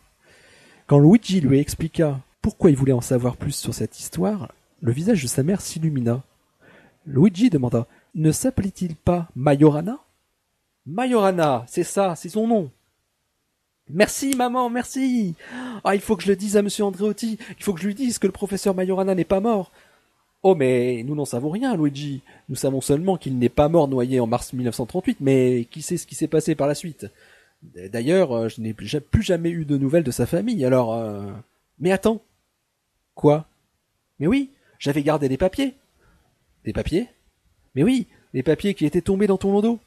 Quand 0.86 0.98
Luigi 0.98 1.40
lui 1.40 1.58
expliqua 1.58 2.20
pourquoi 2.42 2.70
il 2.70 2.76
voulait 2.76 2.92
en 2.92 3.00
savoir 3.00 3.36
plus 3.36 3.54
sur 3.54 3.72
cette 3.72 3.98
histoire, 3.98 4.52
le 4.82 4.92
visage 4.92 5.22
de 5.22 5.28
sa 5.28 5.42
mère 5.42 5.62
s'illumina. 5.62 6.22
Luigi 7.06 7.48
demanda 7.48 7.86
Ne 8.14 8.32
s'appelait-il 8.32 8.96
pas 8.96 9.28
Majorana? 9.34 9.98
Majorana, 10.86 11.64
c'est 11.66 11.84
ça, 11.84 12.14
c'est 12.16 12.28
son 12.28 12.46
nom. 12.46 12.70
Merci, 13.88 14.34
maman, 14.34 14.70
merci. 14.70 15.34
Ah, 15.84 15.94
il 15.94 16.00
faut 16.00 16.16
que 16.16 16.22
je 16.22 16.28
le 16.28 16.36
dise 16.36 16.56
à 16.56 16.62
monsieur 16.62 16.84
Andréotti. 16.84 17.38
Il 17.58 17.64
faut 17.64 17.74
que 17.74 17.80
je 17.80 17.86
lui 17.86 17.94
dise 17.94 18.18
que 18.18 18.26
le 18.26 18.32
professeur 18.32 18.74
Majorana 18.74 19.14
n'est 19.14 19.24
pas 19.24 19.40
mort. 19.40 19.72
Oh, 20.44 20.54
mais 20.54 21.02
nous 21.04 21.14
n'en 21.14 21.24
savons 21.24 21.48
rien, 21.48 21.74
Luigi. 21.74 22.20
Nous 22.50 22.54
savons 22.54 22.82
seulement 22.82 23.16
qu'il 23.16 23.38
n'est 23.38 23.48
pas 23.48 23.70
mort 23.70 23.88
noyé 23.88 24.20
en 24.20 24.26
mars 24.26 24.52
1938, 24.52 25.16
mais 25.22 25.66
qui 25.70 25.80
sait 25.80 25.96
ce 25.96 26.06
qui 26.06 26.14
s'est 26.14 26.28
passé 26.28 26.54
par 26.54 26.68
la 26.68 26.74
suite? 26.74 27.06
D'ailleurs, 27.62 28.32
euh, 28.32 28.48
je 28.50 28.60
n'ai 28.60 28.74
plus 28.74 29.22
jamais 29.22 29.48
eu 29.48 29.64
de 29.64 29.78
nouvelles 29.78 30.04
de 30.04 30.10
sa 30.10 30.26
famille, 30.26 30.62
alors... 30.66 30.92
Euh, 30.92 31.32
mais 31.78 31.92
attends 31.92 32.20
Quoi? 33.14 33.46
Mais 34.20 34.26
oui, 34.26 34.50
j'avais 34.78 35.02
gardé 35.02 35.30
des 35.30 35.38
papiers. 35.38 35.72
Des 36.66 36.74
papiers? 36.74 37.08
Mais 37.74 37.82
oui, 37.82 38.06
les 38.34 38.42
papiers 38.42 38.74
qui 38.74 38.84
étaient 38.84 39.00
tombés 39.00 39.26
dans 39.26 39.38
ton 39.38 39.50
landau. 39.50 39.80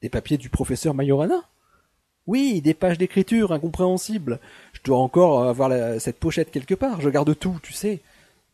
Des 0.00 0.10
papiers 0.10 0.38
du 0.38 0.48
professeur 0.48 0.94
Majorana? 0.94 1.42
Oui, 2.28 2.60
des 2.60 2.74
pages 2.74 2.98
d'écriture 2.98 3.52
incompréhensibles. 3.52 4.38
Je 4.74 4.80
dois 4.84 4.98
encore 4.98 5.42
avoir 5.42 5.72
cette 6.00 6.20
pochette 6.20 6.52
quelque 6.52 6.76
part, 6.76 7.00
je 7.00 7.10
garde 7.10 7.36
tout, 7.36 7.58
tu 7.64 7.72
sais. 7.72 8.00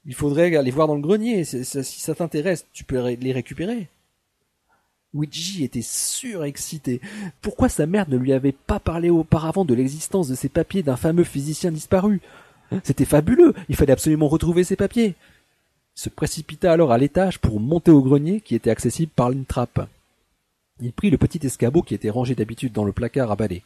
Il 0.07 0.15
faudrait 0.15 0.55
aller 0.55 0.71
voir 0.71 0.87
dans 0.87 0.95
le 0.95 1.01
grenier. 1.01 1.45
Si 1.45 1.65
ça 1.65 2.15
t'intéresse, 2.15 2.67
tu 2.73 2.85
peux 2.85 3.01
les 3.15 3.33
récupérer. 3.33 3.89
Luigi 5.15 5.65
était 5.65 5.83
surexcité. 5.83 7.01
Pourquoi 7.41 7.69
sa 7.69 7.87
mère 7.87 8.09
ne 8.09 8.17
lui 8.17 8.33
avait 8.33 8.53
pas 8.53 8.81
parlé 8.81 9.11
auparavant 9.11 9.65
de 9.65 9.75
l'existence 9.75 10.29
de 10.29 10.35
ces 10.35 10.49
papiers 10.49 10.83
d'un 10.83 10.97
fameux 10.97 11.25
physicien 11.25 11.71
disparu? 11.71 12.21
C'était 12.83 13.05
fabuleux. 13.05 13.55
Il 13.69 13.77
fallait 13.77 13.93
absolument 13.93 14.29
retrouver 14.29 14.65
ces 14.65 14.77
papiers. 14.77 15.15
Il 15.97 16.01
se 16.01 16.09
précipita 16.09 16.73
alors 16.73 16.91
à 16.91 16.99
l'étage 16.99 17.39
pour 17.39 17.61
monter 17.61 17.93
au 17.93 18.03
grenier 18.03 18.41
qui 18.41 18.57
était 18.57 18.71
accessible 18.71 19.13
par 19.15 19.31
une 19.31 19.45
trappe. 19.45 19.89
Il 20.81 20.93
prit 20.93 21.11
le 21.11 21.19
petit 21.19 21.47
escabeau 21.47 21.83
qui 21.83 21.95
était 21.95 22.11
rangé 22.11 22.35
d'habitude 22.35 22.73
dans 22.73 22.85
le 22.85 22.93
placard 22.93 23.31
à 23.31 23.37
balai. 23.37 23.63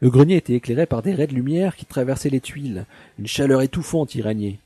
Le 0.00 0.10
grenier 0.10 0.36
était 0.36 0.54
éclairé 0.54 0.86
par 0.86 1.02
des 1.02 1.14
raies 1.14 1.28
de 1.28 1.34
lumière 1.34 1.76
qui 1.76 1.84
traversaient 1.84 2.30
les 2.30 2.40
tuiles. 2.40 2.86
Une 3.18 3.28
chaleur 3.28 3.62
étouffante 3.62 4.14
y 4.16 4.22
régnait. 4.22 4.58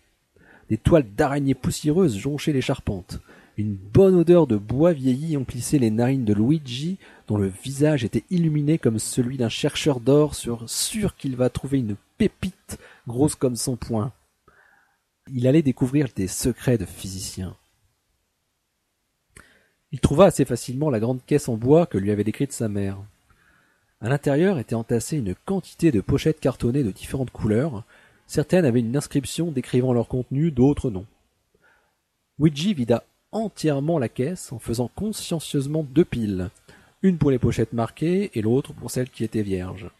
Des 0.75 0.79
toiles 0.79 1.07
d'araignées 1.17 1.55
poussiéreuses 1.55 2.19
jonchaient 2.19 2.53
les 2.53 2.61
charpentes. 2.61 3.21
Une 3.57 3.77
bonne 3.77 4.17
odeur 4.17 4.49
de 4.49 4.57
bois 4.57 4.93
vieilli 4.93 5.37
emplissait 5.37 5.79
les 5.79 5.93
narines 5.93 6.25
de 6.25 6.35
Luigi, 6.35 6.99
dont 7.29 7.39
le 7.39 7.47
visage 7.47 8.03
était 8.03 8.25
illuminé 8.29 8.79
comme 8.79 8.99
celui 8.99 9.37
d'un 9.37 9.49
chercheur 9.49 10.01
d'or 10.01 10.35
sûr 10.35 11.15
qu'il 11.15 11.37
va 11.37 11.49
trouver 11.49 11.79
une 11.79 11.95
pépite 12.19 12.81
grosse 13.07 13.37
comme 13.37 13.55
son 13.55 13.77
poing. 13.77 14.11
Il 15.33 15.47
allait 15.47 15.63
découvrir 15.63 16.09
des 16.17 16.27
secrets 16.27 16.77
de 16.77 16.87
physicien. 16.87 17.55
Il 19.93 20.01
trouva 20.01 20.25
assez 20.25 20.45
facilement 20.45 20.91
la 20.91 20.99
grande 20.99 21.25
caisse 21.25 21.49
en 21.49 21.57
bois 21.57 21.87
que 21.87 21.99
lui 21.99 22.11
avait 22.11 22.25
décrite 22.25 22.53
sa 22.53 22.69
mère. 22.69 22.99
À 24.01 24.09
l'intérieur 24.09 24.59
était 24.59 24.75
entassée 24.75 25.19
une 25.19 25.37
quantité 25.37 25.93
de 25.93 26.01
pochettes 26.01 26.41
cartonnées 26.41 26.83
de 26.83 26.91
différentes 26.91 27.31
couleurs. 27.31 27.85
Certaines 28.27 28.65
avaient 28.65 28.81
une 28.81 28.97
inscription 28.97 29.51
décrivant 29.51 29.93
leur 29.93 30.09
contenu, 30.09 30.51
d'autres 30.51 30.91
non. 30.91 31.07
Luigi 32.39 32.75
vida 32.75 33.05
entièrement 33.33 33.99
la 33.99 34.09
caisse 34.09 34.53
en 34.53 34.59
faisant 34.59 34.91
consciencieusement 34.95 35.83
deux 35.83 36.05
piles, 36.05 36.51
une 37.03 37.19
pour 37.19 37.31
les 37.31 37.39
pochettes 37.39 37.73
marquées 37.73 38.31
et 38.35 38.43
l'autre 38.43 38.73
pour 38.73 38.91
celles 38.91 39.11
qui 39.11 39.25
étaient 39.25 39.43
vierges. 39.43 39.91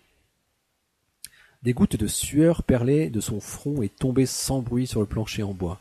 Des 1.63 1.73
gouttes 1.73 1.97
de 1.97 2.07
sueur 2.07 2.63
perlaient 2.63 3.09
de 3.09 3.21
son 3.21 3.41
front 3.41 3.83
et 3.83 3.89
tombaient 3.89 4.27
sans 4.27 4.61
bruit 4.61 4.87
sur 4.87 5.01
le 5.01 5.07
plancher 5.07 5.43
en 5.43 5.53
bois. 5.53 5.81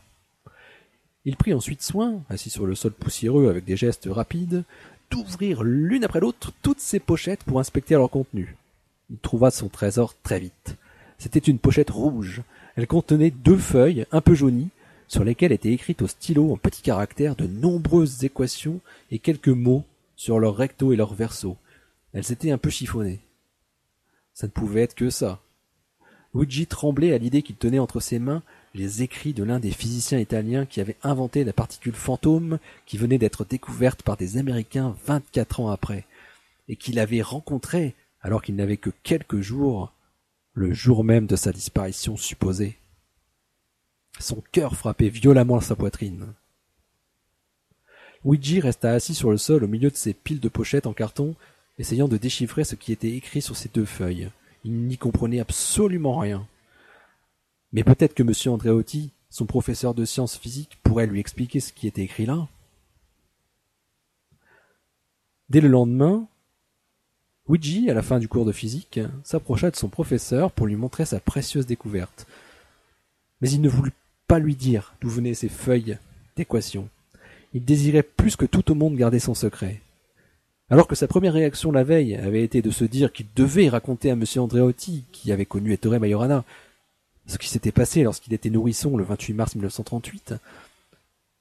Il 1.24 1.36
prit 1.36 1.54
ensuite 1.54 1.82
soin, 1.82 2.22
assis 2.28 2.50
sur 2.50 2.66
le 2.66 2.74
sol 2.74 2.92
poussiéreux 2.92 3.48
avec 3.48 3.64
des 3.64 3.76
gestes 3.76 4.08
rapides, 4.10 4.64
d'ouvrir 5.10 5.62
l'une 5.62 6.04
après 6.04 6.20
l'autre 6.20 6.52
toutes 6.62 6.80
ses 6.80 7.00
pochettes 7.00 7.44
pour 7.44 7.60
inspecter 7.60 7.94
leur 7.94 8.10
contenu. 8.10 8.56
Il 9.10 9.18
trouva 9.18 9.50
son 9.50 9.68
trésor 9.68 10.14
très 10.22 10.40
vite. 10.40 10.73
C'était 11.18 11.38
une 11.38 11.58
pochette 11.58 11.90
rouge. 11.90 12.42
Elle 12.76 12.86
contenait 12.86 13.30
deux 13.30 13.56
feuilles 13.56 14.06
un 14.12 14.20
peu 14.20 14.34
jaunies, 14.34 14.70
sur 15.08 15.24
lesquelles 15.24 15.52
étaient 15.52 15.72
écrites 15.72 16.02
au 16.02 16.06
stylo 16.06 16.52
en 16.52 16.56
petits 16.56 16.82
caractères 16.82 17.36
de 17.36 17.46
nombreuses 17.46 18.24
équations 18.24 18.80
et 19.10 19.18
quelques 19.18 19.48
mots 19.48 19.84
sur 20.16 20.38
leur 20.38 20.56
recto 20.56 20.92
et 20.92 20.96
leur 20.96 21.14
verso. 21.14 21.56
Elles 22.12 22.32
étaient 22.32 22.50
un 22.50 22.58
peu 22.58 22.70
chiffonnées. 22.70 23.20
Ça 24.32 24.46
ne 24.46 24.52
pouvait 24.52 24.82
être 24.82 24.94
que 24.94 25.10
ça. 25.10 25.40
Luigi 26.34 26.66
tremblait 26.66 27.12
à 27.12 27.18
l'idée 27.18 27.42
qu'il 27.42 27.56
tenait 27.56 27.78
entre 27.78 28.00
ses 28.00 28.18
mains 28.18 28.42
les 28.74 29.02
écrits 29.02 29.32
de 29.32 29.44
l'un 29.44 29.60
des 29.60 29.70
physiciens 29.70 30.18
italiens 30.18 30.66
qui 30.66 30.80
avait 30.80 30.96
inventé 31.04 31.44
la 31.44 31.52
particule 31.52 31.94
fantôme 31.94 32.58
qui 32.86 32.98
venait 32.98 33.18
d'être 33.18 33.44
découverte 33.44 34.02
par 34.02 34.16
des 34.16 34.36
Américains 34.36 34.96
vingt-quatre 35.06 35.60
ans 35.60 35.70
après, 35.70 36.06
et 36.68 36.74
qu'il 36.74 36.98
avait 36.98 37.22
rencontré 37.22 37.94
alors 38.20 38.42
qu'il 38.42 38.56
n'avait 38.56 38.78
que 38.78 38.90
quelques 39.04 39.42
jours, 39.42 39.92
le 40.54 40.72
jour 40.72 41.02
même 41.02 41.26
de 41.26 41.36
sa 41.36 41.52
disparition 41.52 42.16
supposée. 42.16 42.78
Son 44.20 44.42
cœur 44.52 44.76
frappait 44.76 45.08
violemment 45.08 45.60
sa 45.60 45.74
poitrine. 45.74 46.32
Luigi 48.24 48.60
resta 48.60 48.92
assis 48.92 49.14
sur 49.14 49.30
le 49.30 49.36
sol 49.36 49.64
au 49.64 49.68
milieu 49.68 49.90
de 49.90 49.96
ses 49.96 50.14
piles 50.14 50.40
de 50.40 50.48
pochettes 50.48 50.86
en 50.86 50.92
carton, 50.92 51.34
essayant 51.78 52.08
de 52.08 52.16
déchiffrer 52.16 52.64
ce 52.64 52.76
qui 52.76 52.92
était 52.92 53.10
écrit 53.10 53.42
sur 53.42 53.56
ces 53.56 53.68
deux 53.68 53.84
feuilles. 53.84 54.30
Il 54.64 54.72
n'y 54.72 54.96
comprenait 54.96 55.40
absolument 55.40 56.18
rien. 56.18 56.46
Mais 57.72 57.82
peut-être 57.82 58.14
que 58.14 58.22
M. 58.22 58.32
Andréotti, 58.54 59.10
son 59.28 59.46
professeur 59.46 59.92
de 59.94 60.04
sciences 60.04 60.38
physiques, 60.38 60.78
pourrait 60.84 61.08
lui 61.08 61.18
expliquer 61.18 61.58
ce 61.58 61.72
qui 61.72 61.88
était 61.88 62.02
écrit 62.02 62.24
là. 62.24 62.48
Dès 65.50 65.60
le 65.60 65.68
lendemain, 65.68 66.28
Luigi, 67.48 67.90
à 67.90 67.94
la 67.94 68.02
fin 68.02 68.18
du 68.18 68.28
cours 68.28 68.46
de 68.46 68.52
physique, 68.52 69.00
s'approcha 69.22 69.70
de 69.70 69.76
son 69.76 69.88
professeur 69.88 70.50
pour 70.50 70.66
lui 70.66 70.76
montrer 70.76 71.04
sa 71.04 71.20
précieuse 71.20 71.66
découverte. 71.66 72.26
Mais 73.40 73.50
il 73.50 73.60
ne 73.60 73.68
voulut 73.68 73.92
pas 74.26 74.38
lui 74.38 74.54
dire 74.54 74.94
d'où 75.00 75.10
venaient 75.10 75.34
ces 75.34 75.50
feuilles 75.50 75.98
d'équations. 76.36 76.88
Il 77.52 77.64
désirait 77.64 78.02
plus 78.02 78.36
que 78.36 78.46
tout 78.46 78.72
au 78.72 78.74
monde 78.74 78.96
garder 78.96 79.18
son 79.18 79.34
secret. 79.34 79.80
Alors 80.70 80.86
que 80.86 80.94
sa 80.94 81.06
première 81.06 81.34
réaction 81.34 81.70
la 81.70 81.84
veille 81.84 82.16
avait 82.16 82.42
été 82.42 82.62
de 82.62 82.70
se 82.70 82.84
dire 82.84 83.12
qu'il 83.12 83.26
devait 83.36 83.68
raconter 83.68 84.10
à 84.10 84.14
M. 84.14 84.24
Andréotti, 84.38 85.04
qui 85.12 85.30
avait 85.30 85.44
connu 85.44 85.72
Ettore 85.72 86.00
Majorana, 86.00 86.44
ce 87.26 87.36
qui 87.36 87.48
s'était 87.48 87.72
passé 87.72 88.02
lorsqu'il 88.02 88.32
était 88.32 88.50
nourrisson 88.50 88.96
le 88.96 89.04
28 89.04 89.34
mars 89.34 89.54
1938, 89.54 90.34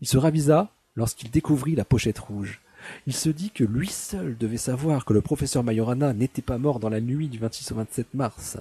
il 0.01 0.07
se 0.07 0.17
ravisa 0.17 0.69
lorsqu'il 0.95 1.31
découvrit 1.31 1.75
la 1.75 1.85
pochette 1.85 2.19
rouge. 2.19 2.59
Il 3.07 3.13
se 3.13 3.29
dit 3.29 3.51
que 3.51 3.63
lui 3.63 3.87
seul 3.87 4.37
devait 4.37 4.57
savoir 4.57 5.05
que 5.05 5.13
le 5.13 5.21
professeur 5.21 5.63
Majorana 5.63 6.13
n'était 6.13 6.41
pas 6.41 6.57
mort 6.57 6.79
dans 6.79 6.89
la 6.89 7.01
nuit 7.01 7.27
du 7.27 7.39
26 7.39 7.71
au 7.71 7.75
27 7.75 8.13
mars. 8.13 8.57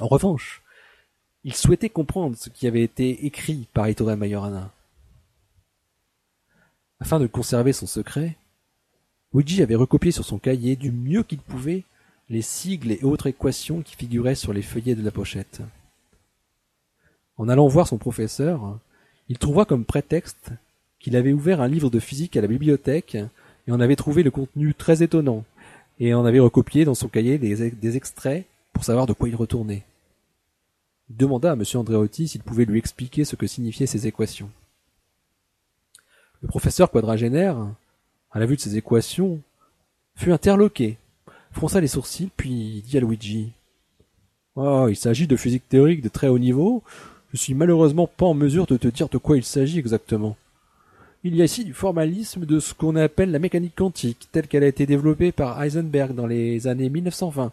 En 0.00 0.06
revanche, 0.06 0.62
il 1.44 1.54
souhaitait 1.54 1.88
comprendre 1.88 2.36
ce 2.36 2.50
qui 2.50 2.66
avait 2.66 2.82
été 2.82 3.24
écrit 3.26 3.68
par 3.72 3.86
Ettore 3.86 4.16
Majorana. 4.16 4.70
Afin 7.00 7.20
de 7.20 7.26
conserver 7.26 7.72
son 7.72 7.86
secret, 7.86 8.36
Luigi 9.32 9.62
avait 9.62 9.74
recopié 9.74 10.12
sur 10.12 10.24
son 10.24 10.38
cahier 10.38 10.76
du 10.76 10.90
mieux 10.90 11.22
qu'il 11.22 11.38
pouvait 11.38 11.84
les 12.28 12.42
sigles 12.42 12.92
et 12.92 13.02
autres 13.02 13.28
équations 13.28 13.82
qui 13.82 13.94
figuraient 13.94 14.34
sur 14.34 14.52
les 14.52 14.62
feuillets 14.62 14.94
de 14.94 15.02
la 15.02 15.10
pochette. 15.10 15.60
En 17.36 17.48
allant 17.48 17.68
voir 17.68 17.86
son 17.86 17.98
professeur, 17.98 18.78
il 19.28 19.38
trouva 19.38 19.64
comme 19.64 19.84
prétexte 19.84 20.52
qu'il 21.06 21.14
avait 21.14 21.32
ouvert 21.32 21.60
un 21.60 21.68
livre 21.68 21.88
de 21.88 22.00
physique 22.00 22.36
à 22.36 22.40
la 22.40 22.48
bibliothèque 22.48 23.16
et 23.68 23.70
en 23.70 23.78
avait 23.78 23.94
trouvé 23.94 24.24
le 24.24 24.32
contenu 24.32 24.74
très 24.74 25.04
étonnant, 25.04 25.44
et 26.00 26.14
en 26.14 26.24
avait 26.24 26.40
recopié 26.40 26.84
dans 26.84 26.96
son 26.96 27.06
cahier 27.06 27.38
des, 27.38 27.96
extraits 27.96 28.44
pour 28.72 28.82
savoir 28.82 29.06
de 29.06 29.12
quoi 29.12 29.28
il 29.28 29.36
retournait. 29.36 29.84
Il 31.08 31.16
demanda 31.16 31.52
à 31.52 31.54
M. 31.54 31.62
Andréotti 31.74 32.26
s'il 32.26 32.42
pouvait 32.42 32.64
lui 32.64 32.80
expliquer 32.80 33.24
ce 33.24 33.36
que 33.36 33.46
signifiaient 33.46 33.86
ces 33.86 34.08
équations. 34.08 34.50
Le 36.42 36.48
professeur 36.48 36.90
quadragénaire, 36.90 37.56
à 38.32 38.40
la 38.40 38.46
vue 38.46 38.56
de 38.56 38.60
ces 38.60 38.76
équations, 38.76 39.38
fut 40.16 40.32
interloqué, 40.32 40.98
fronça 41.52 41.80
les 41.80 41.86
sourcils, 41.86 42.32
puis 42.36 42.82
dit 42.84 42.96
à 42.96 43.00
Luigi 43.00 43.52
Oh, 44.56 44.88
il 44.88 44.96
s'agit 44.96 45.28
de 45.28 45.36
physique 45.36 45.68
théorique 45.68 46.02
de 46.02 46.08
très 46.08 46.26
haut 46.26 46.40
niveau, 46.40 46.82
je 47.32 47.36
suis 47.36 47.54
malheureusement 47.54 48.08
pas 48.08 48.26
en 48.26 48.34
mesure 48.34 48.66
de 48.66 48.76
te 48.76 48.88
dire 48.88 49.08
de 49.08 49.18
quoi 49.18 49.36
il 49.36 49.44
s'agit 49.44 49.78
exactement. 49.78 50.36
Il 51.28 51.34
y 51.34 51.42
a 51.42 51.46
ici 51.46 51.64
du 51.64 51.74
formalisme 51.74 52.46
de 52.46 52.60
ce 52.60 52.72
qu'on 52.72 52.94
appelle 52.94 53.32
la 53.32 53.40
mécanique 53.40 53.74
quantique, 53.74 54.28
telle 54.30 54.46
qu'elle 54.46 54.62
a 54.62 54.68
été 54.68 54.86
développée 54.86 55.32
par 55.32 55.60
Heisenberg 55.60 56.14
dans 56.14 56.28
les 56.28 56.68
années 56.68 56.88
1920. 56.88 57.50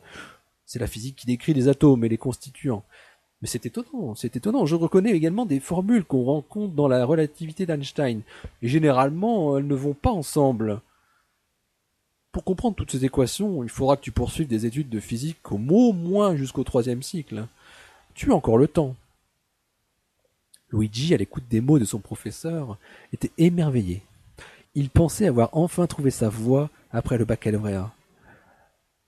C'est 0.67 0.77
la 0.77 0.85
physique 0.85 1.15
qui 1.15 1.25
décrit 1.25 1.55
les 1.55 1.67
atomes 1.67 2.05
et 2.05 2.09
les 2.09 2.19
constituants. 2.19 2.83
Mais 3.41 3.47
c'est 3.47 3.65
étonnant, 3.65 4.13
c'est 4.13 4.35
étonnant. 4.35 4.67
Je 4.67 4.75
reconnais 4.75 5.13
également 5.13 5.47
des 5.47 5.59
formules 5.59 6.03
qu'on 6.03 6.23
rencontre 6.23 6.75
dans 6.75 6.87
la 6.87 7.03
relativité 7.03 7.65
d'Einstein. 7.65 8.21
Et 8.61 8.67
généralement, 8.67 9.57
elles 9.57 9.65
ne 9.65 9.73
vont 9.73 9.95
pas 9.95 10.11
ensemble. 10.11 10.79
Pour 12.31 12.43
comprendre 12.43 12.75
toutes 12.75 12.91
ces 12.91 13.05
équations, 13.05 13.63
il 13.63 13.69
faudra 13.69 13.97
que 13.97 14.03
tu 14.03 14.11
poursuives 14.11 14.47
des 14.47 14.67
études 14.67 14.89
de 14.89 14.99
physique 14.99 15.51
au 15.51 15.57
moins 15.57 16.35
jusqu'au 16.35 16.63
troisième 16.63 17.01
cycle. 17.01 17.47
Tu 18.13 18.31
as 18.31 18.35
encore 18.35 18.59
le 18.59 18.67
temps. 18.67 18.95
Luigi, 20.73 21.13
à 21.13 21.17
l'écoute 21.17 21.43
des 21.49 21.61
mots 21.61 21.79
de 21.79 21.85
son 21.85 21.99
professeur, 21.99 22.77
était 23.13 23.31
émerveillé. 23.37 24.01
Il 24.75 24.89
pensait 24.89 25.27
avoir 25.27 25.49
enfin 25.53 25.85
trouvé 25.87 26.09
sa 26.09 26.29
voie 26.29 26.69
après 26.91 27.17
le 27.17 27.25
baccalauréat. 27.25 27.91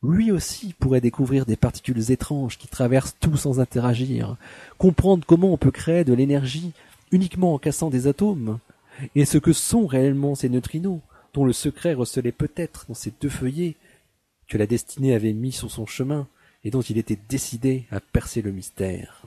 Lui 0.04 0.32
aussi 0.32 0.75
pourrait 0.78 1.01
découvrir 1.01 1.45
des 1.45 1.56
particules 1.56 2.12
étranges 2.12 2.60
qui 2.60 2.67
traversent 2.67 3.15
tout 3.19 3.38
sans 3.38 3.60
interagir, 3.60 4.38
comprendre 4.78 5.25
comment 5.25 5.51
on 5.51 5.58
peut 5.58 5.71
créer 5.71 6.04
de 6.04 6.13
l'énergie 6.13 6.71
uniquement 7.12 7.54
en 7.54 7.58
cassant 7.58 7.89
des 7.89 8.08
atomes, 8.08 8.60
et 9.15 9.25
ce 9.25 9.38
que 9.39 9.54
sont 9.54 9.88
réellement 9.88 10.36
ces 10.36 10.49
neutrinos, 10.49 10.99
dont 11.34 11.45
le 11.45 11.54
secret 11.54 11.93
recelait 11.93 12.32
peut-être 12.32 12.86
dans 12.88 12.93
ces 12.93 13.13
deux 13.19 13.30
feuillets 13.30 13.75
que 14.47 14.58
la 14.58 14.67
destinée 14.67 15.15
avait 15.15 15.34
mis 15.34 15.51
sur 15.51 15.71
son 15.71 15.86
chemin 15.86 16.28
et 16.63 16.71
dont 16.71 16.82
il 16.82 16.97
était 16.97 17.19
décidé 17.30 17.86
à 17.91 17.99
percer 17.99 18.41
le 18.41 18.51
mystère. 18.51 19.23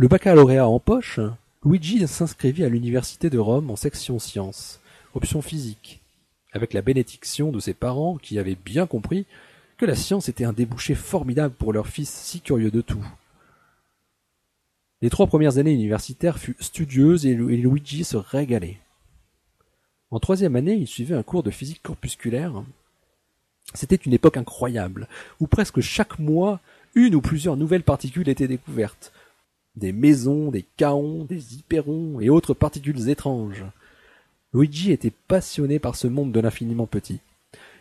Le 0.00 0.08
baccalauréat 0.08 0.66
en 0.66 0.80
poche, 0.80 1.20
Luigi 1.62 2.08
s'inscrivit 2.08 2.64
à 2.64 2.70
l'université 2.70 3.28
de 3.28 3.36
Rome 3.36 3.70
en 3.70 3.76
section 3.76 4.18
sciences, 4.18 4.80
option 5.12 5.42
physique, 5.42 6.00
avec 6.54 6.72
la 6.72 6.80
bénédiction 6.80 7.52
de 7.52 7.60
ses 7.60 7.74
parents 7.74 8.16
qui 8.16 8.38
avaient 8.38 8.56
bien 8.56 8.86
compris 8.86 9.26
que 9.76 9.84
la 9.84 9.94
science 9.94 10.30
était 10.30 10.46
un 10.46 10.54
débouché 10.54 10.94
formidable 10.94 11.54
pour 11.54 11.74
leur 11.74 11.86
fils 11.86 12.08
si 12.08 12.40
curieux 12.40 12.70
de 12.70 12.80
tout. 12.80 13.04
Les 15.02 15.10
trois 15.10 15.26
premières 15.26 15.58
années 15.58 15.74
universitaires 15.74 16.38
furent 16.38 16.54
studieuses 16.60 17.26
et 17.26 17.34
Luigi 17.34 18.04
se 18.04 18.16
régalait. 18.16 18.78
En 20.10 20.18
troisième 20.18 20.56
année, 20.56 20.76
il 20.76 20.86
suivait 20.86 21.14
un 21.14 21.22
cours 21.22 21.42
de 21.42 21.50
physique 21.50 21.82
corpusculaire. 21.82 22.64
C'était 23.74 23.96
une 23.96 24.14
époque 24.14 24.38
incroyable, 24.38 25.08
où 25.40 25.46
presque 25.46 25.82
chaque 25.82 26.18
mois, 26.18 26.58
une 26.94 27.14
ou 27.14 27.20
plusieurs 27.20 27.58
nouvelles 27.58 27.82
particules 27.82 28.30
étaient 28.30 28.48
découvertes, 28.48 29.12
des 29.76 29.92
mésons, 29.92 30.50
des 30.50 30.64
kaons, 30.76 31.24
des 31.24 31.54
hyperons 31.54 32.20
et 32.20 32.30
autres 32.30 32.54
particules 32.54 33.08
étranges. 33.08 33.64
Luigi 34.52 34.92
était 34.92 35.12
passionné 35.28 35.78
par 35.78 35.96
ce 35.96 36.08
monde 36.08 36.32
de 36.32 36.40
l'infiniment 36.40 36.86
petit. 36.86 37.20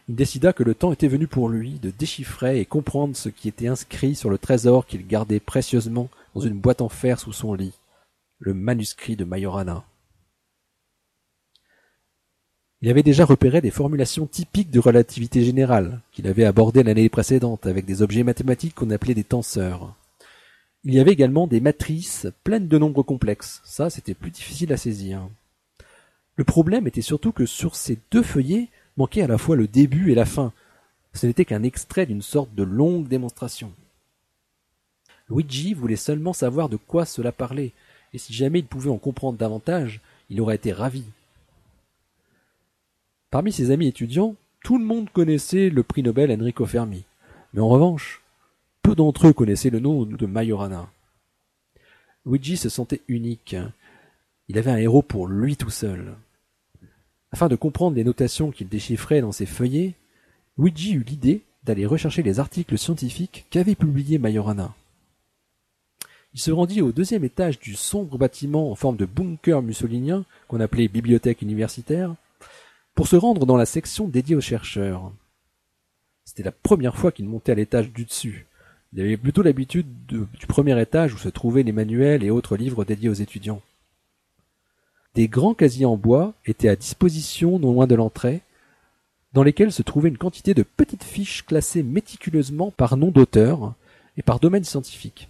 Il 0.07 0.15
décida 0.15 0.53
que 0.53 0.63
le 0.63 0.75
temps 0.75 0.91
était 0.91 1.07
venu 1.07 1.27
pour 1.27 1.49
lui 1.49 1.73
de 1.79 1.91
déchiffrer 1.91 2.59
et 2.59 2.65
comprendre 2.65 3.15
ce 3.15 3.29
qui 3.29 3.47
était 3.47 3.67
inscrit 3.67 4.15
sur 4.15 4.29
le 4.29 4.37
trésor 4.37 4.85
qu'il 4.85 5.05
gardait 5.05 5.39
précieusement 5.39 6.09
dans 6.35 6.41
une 6.41 6.59
boîte 6.59 6.81
en 6.81 6.89
fer 6.89 7.19
sous 7.19 7.33
son 7.33 7.53
lit, 7.53 7.73
le 8.39 8.53
manuscrit 8.53 9.15
de 9.15 9.23
Majorana. 9.23 9.83
Il 12.81 12.89
avait 12.89 13.03
déjà 13.03 13.25
repéré 13.25 13.59
des 13.61 13.71
formulations 13.71 14.25
typiques 14.25 14.71
de 14.71 14.79
relativité 14.79 15.43
générale 15.43 15.99
qu'il 16.11 16.27
avait 16.27 16.45
abordées 16.45 16.83
l'année 16.83 17.09
précédente 17.09 17.65
avec 17.65 17.85
des 17.85 18.01
objets 18.01 18.23
mathématiques 18.23 18.75
qu'on 18.75 18.91
appelait 18.91 19.13
des 19.13 19.25
tenseurs. 19.25 19.95
Il 20.85 20.93
y 20.93 20.99
avait 20.99 21.11
également 21.11 21.45
des 21.45 21.59
matrices 21.59 22.27
pleines 22.43 22.67
de 22.67 22.77
nombres 22.77 23.03
complexes. 23.03 23.61
Ça, 23.65 23.89
c'était 23.89 24.13
plus 24.13 24.31
difficile 24.31 24.71
à 24.71 24.77
saisir. 24.77 25.27
Le 26.35 26.43
problème 26.45 26.87
était 26.87 27.01
surtout 27.01 27.33
que 27.33 27.45
sur 27.45 27.75
ces 27.75 27.99
deux 28.11 28.23
feuillets 28.23 28.69
manquait 28.95 29.21
à 29.21 29.27
la 29.27 29.37
fois 29.37 29.57
le 29.57 29.67
début 29.67 30.11
et 30.11 30.15
la 30.15 30.25
fin. 30.25 30.53
Ce 31.13 31.27
n'était 31.27 31.43
qu'un 31.43 31.63
extrait 31.63 32.05
d'une 32.05 32.21
sorte 32.21 32.55
de 32.55 32.63
longue 32.63 33.07
démonstration. 33.07 33.73
Luigi 35.29 35.73
voulait 35.73 35.95
seulement 35.95 36.33
savoir 36.33 36.69
de 36.69 36.77
quoi 36.77 37.05
cela 37.05 37.31
parlait, 37.31 37.73
et 38.13 38.17
si 38.17 38.33
jamais 38.33 38.59
il 38.59 38.65
pouvait 38.65 38.89
en 38.89 38.97
comprendre 38.97 39.37
davantage, 39.37 40.01
il 40.29 40.41
aurait 40.41 40.55
été 40.55 40.71
ravi. 40.71 41.03
Parmi 43.31 43.51
ses 43.51 43.71
amis 43.71 43.87
étudiants, 43.87 44.35
tout 44.63 44.77
le 44.77 44.85
monde 44.85 45.09
connaissait 45.09 45.69
le 45.69 45.83
prix 45.83 46.03
Nobel 46.03 46.31
Enrico 46.31 46.65
Fermi, 46.65 47.03
mais 47.53 47.61
en 47.61 47.69
revanche, 47.69 48.23
peu 48.81 48.95
d'entre 48.95 49.27
eux 49.27 49.33
connaissaient 49.33 49.69
le 49.69 49.79
nom 49.79 50.05
de 50.05 50.25
Majorana. 50.25 50.89
Luigi 52.25 52.57
se 52.57 52.69
sentait 52.69 53.01
unique. 53.07 53.55
Il 54.47 54.57
avait 54.57 54.71
un 54.71 54.77
héros 54.77 55.01
pour 55.01 55.27
lui 55.27 55.57
tout 55.57 55.69
seul. 55.69 56.15
Afin 57.31 57.47
de 57.47 57.55
comprendre 57.55 57.95
les 57.95 58.03
notations 58.03 58.51
qu'il 58.51 58.67
déchiffrait 58.67 59.21
dans 59.21 59.31
ses 59.31 59.45
feuillets, 59.45 59.93
Luigi 60.57 60.93
eut 60.93 61.03
l'idée 61.03 61.41
d'aller 61.63 61.85
rechercher 61.85 62.23
les 62.23 62.39
articles 62.39 62.77
scientifiques 62.77 63.45
qu'avait 63.49 63.75
publiés 63.75 64.17
Majorana. 64.17 64.73
Il 66.33 66.39
se 66.39 66.51
rendit 66.51 66.81
au 66.81 66.91
deuxième 66.91 67.23
étage 67.23 67.59
du 67.59 67.75
sombre 67.75 68.17
bâtiment 68.17 68.71
en 68.71 68.75
forme 68.75 68.97
de 68.97 69.05
bunker 69.05 69.61
mussolinien 69.61 70.25
qu'on 70.47 70.59
appelait 70.59 70.87
bibliothèque 70.87 71.41
universitaire 71.41 72.15
pour 72.93 73.07
se 73.07 73.15
rendre 73.15 73.45
dans 73.45 73.57
la 73.57 73.65
section 73.65 74.07
dédiée 74.07 74.35
aux 74.35 74.41
chercheurs. 74.41 75.11
C'était 76.25 76.43
la 76.43 76.51
première 76.51 76.97
fois 76.97 77.11
qu'il 77.11 77.27
montait 77.27 77.51
à 77.51 77.55
l'étage 77.55 77.91
du 77.91 78.05
dessus. 78.05 78.45
Il 78.93 79.01
avait 79.01 79.17
plutôt 79.17 79.43
l'habitude 79.43 79.87
du 80.07 80.47
premier 80.47 80.79
étage 80.81 81.13
où 81.13 81.17
se 81.17 81.29
trouvaient 81.29 81.63
les 81.63 81.71
manuels 81.71 82.23
et 82.23 82.31
autres 82.31 82.57
livres 82.57 82.85
dédiés 82.85 83.09
aux 83.09 83.13
étudiants. 83.13 83.61
Des 85.15 85.27
grands 85.27 85.53
casiers 85.53 85.85
en 85.85 85.97
bois 85.97 86.33
étaient 86.45 86.69
à 86.69 86.75
disposition 86.75 87.59
non 87.59 87.73
loin 87.73 87.87
de 87.87 87.95
l'entrée, 87.95 88.41
dans 89.33 89.43
lesquels 89.43 89.71
se 89.71 89.83
trouvait 89.83 90.09
une 90.09 90.17
quantité 90.17 90.53
de 90.53 90.63
petites 90.63 91.03
fiches 91.03 91.45
classées 91.45 91.83
méticuleusement 91.83 92.71
par 92.71 92.97
nom 92.97 93.11
d'auteur 93.11 93.73
et 94.17 94.23
par 94.23 94.39
domaine 94.39 94.63
scientifique. 94.63 95.29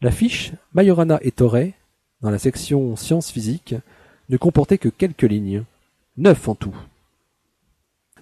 La 0.00 0.12
fiche 0.12 0.52
Majorana 0.72 1.18
et 1.22 1.32
Torre, 1.32 1.72
dans 2.20 2.30
la 2.30 2.38
section 2.38 2.94
sciences 2.94 3.30
physiques, 3.30 3.74
ne 4.28 4.36
comportait 4.36 4.78
que 4.78 4.88
quelques 4.88 5.22
lignes, 5.22 5.64
neuf 6.16 6.48
en 6.48 6.54
tout. 6.54 6.76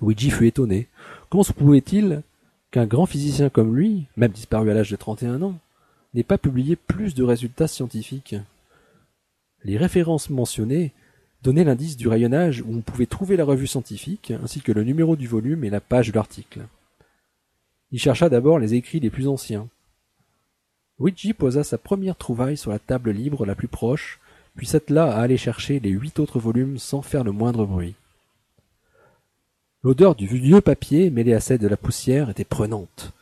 Luigi 0.00 0.30
fut 0.30 0.46
étonné. 0.46 0.88
Comment 1.28 1.42
se 1.42 1.52
pouvait-il 1.52 2.22
qu'un 2.70 2.86
grand 2.86 3.06
physicien 3.06 3.48
comme 3.48 3.76
lui, 3.76 4.06
même 4.16 4.32
disparu 4.32 4.70
à 4.70 4.74
l'âge 4.74 4.90
de 4.90 4.96
trente 4.96 5.22
et 5.22 5.26
un 5.26 5.42
ans, 5.42 5.58
n'ait 6.14 6.22
pas 6.22 6.38
publié 6.38 6.76
plus 6.76 7.14
de 7.14 7.22
résultats 7.22 7.68
scientifiques 7.68 8.36
Les 9.64 9.76
références 9.76 10.30
mentionnées 10.30 10.92
donnaient 11.42 11.64
l'indice 11.64 11.96
du 11.96 12.08
rayonnage 12.08 12.62
où 12.62 12.74
on 12.74 12.80
pouvait 12.80 13.06
trouver 13.06 13.36
la 13.36 13.44
revue 13.44 13.66
scientifique, 13.66 14.32
ainsi 14.42 14.60
que 14.60 14.72
le 14.72 14.84
numéro 14.84 15.16
du 15.16 15.28
volume 15.28 15.64
et 15.64 15.70
la 15.70 15.80
page 15.80 16.08
de 16.08 16.14
l'article. 16.14 16.62
Il 17.92 17.98
chercha 17.98 18.28
d'abord 18.28 18.58
les 18.58 18.74
écrits 18.74 19.00
les 19.00 19.10
plus 19.10 19.28
anciens. 19.28 19.68
Luigi 20.98 21.32
posa 21.32 21.62
sa 21.62 21.78
première 21.78 22.16
trouvaille 22.16 22.56
sur 22.56 22.70
la 22.70 22.78
table 22.78 23.10
libre 23.10 23.46
la 23.46 23.54
plus 23.54 23.68
proche, 23.68 24.18
puis 24.56 24.66
s'attela 24.66 25.12
à 25.12 25.20
aller 25.20 25.36
chercher 25.36 25.78
les 25.78 25.90
huit 25.90 26.18
autres 26.18 26.40
volumes 26.40 26.78
sans 26.78 27.02
faire 27.02 27.22
le 27.22 27.30
moindre 27.30 27.64
bruit. 27.64 27.94
L'odeur 29.84 30.16
du 30.16 30.26
vieux 30.26 30.60
papier 30.60 31.08
mêlée 31.08 31.34
à 31.34 31.40
celle 31.40 31.60
de 31.60 31.68
la 31.68 31.76
poussière 31.76 32.30
était 32.30 32.44
prenante, 32.44 33.12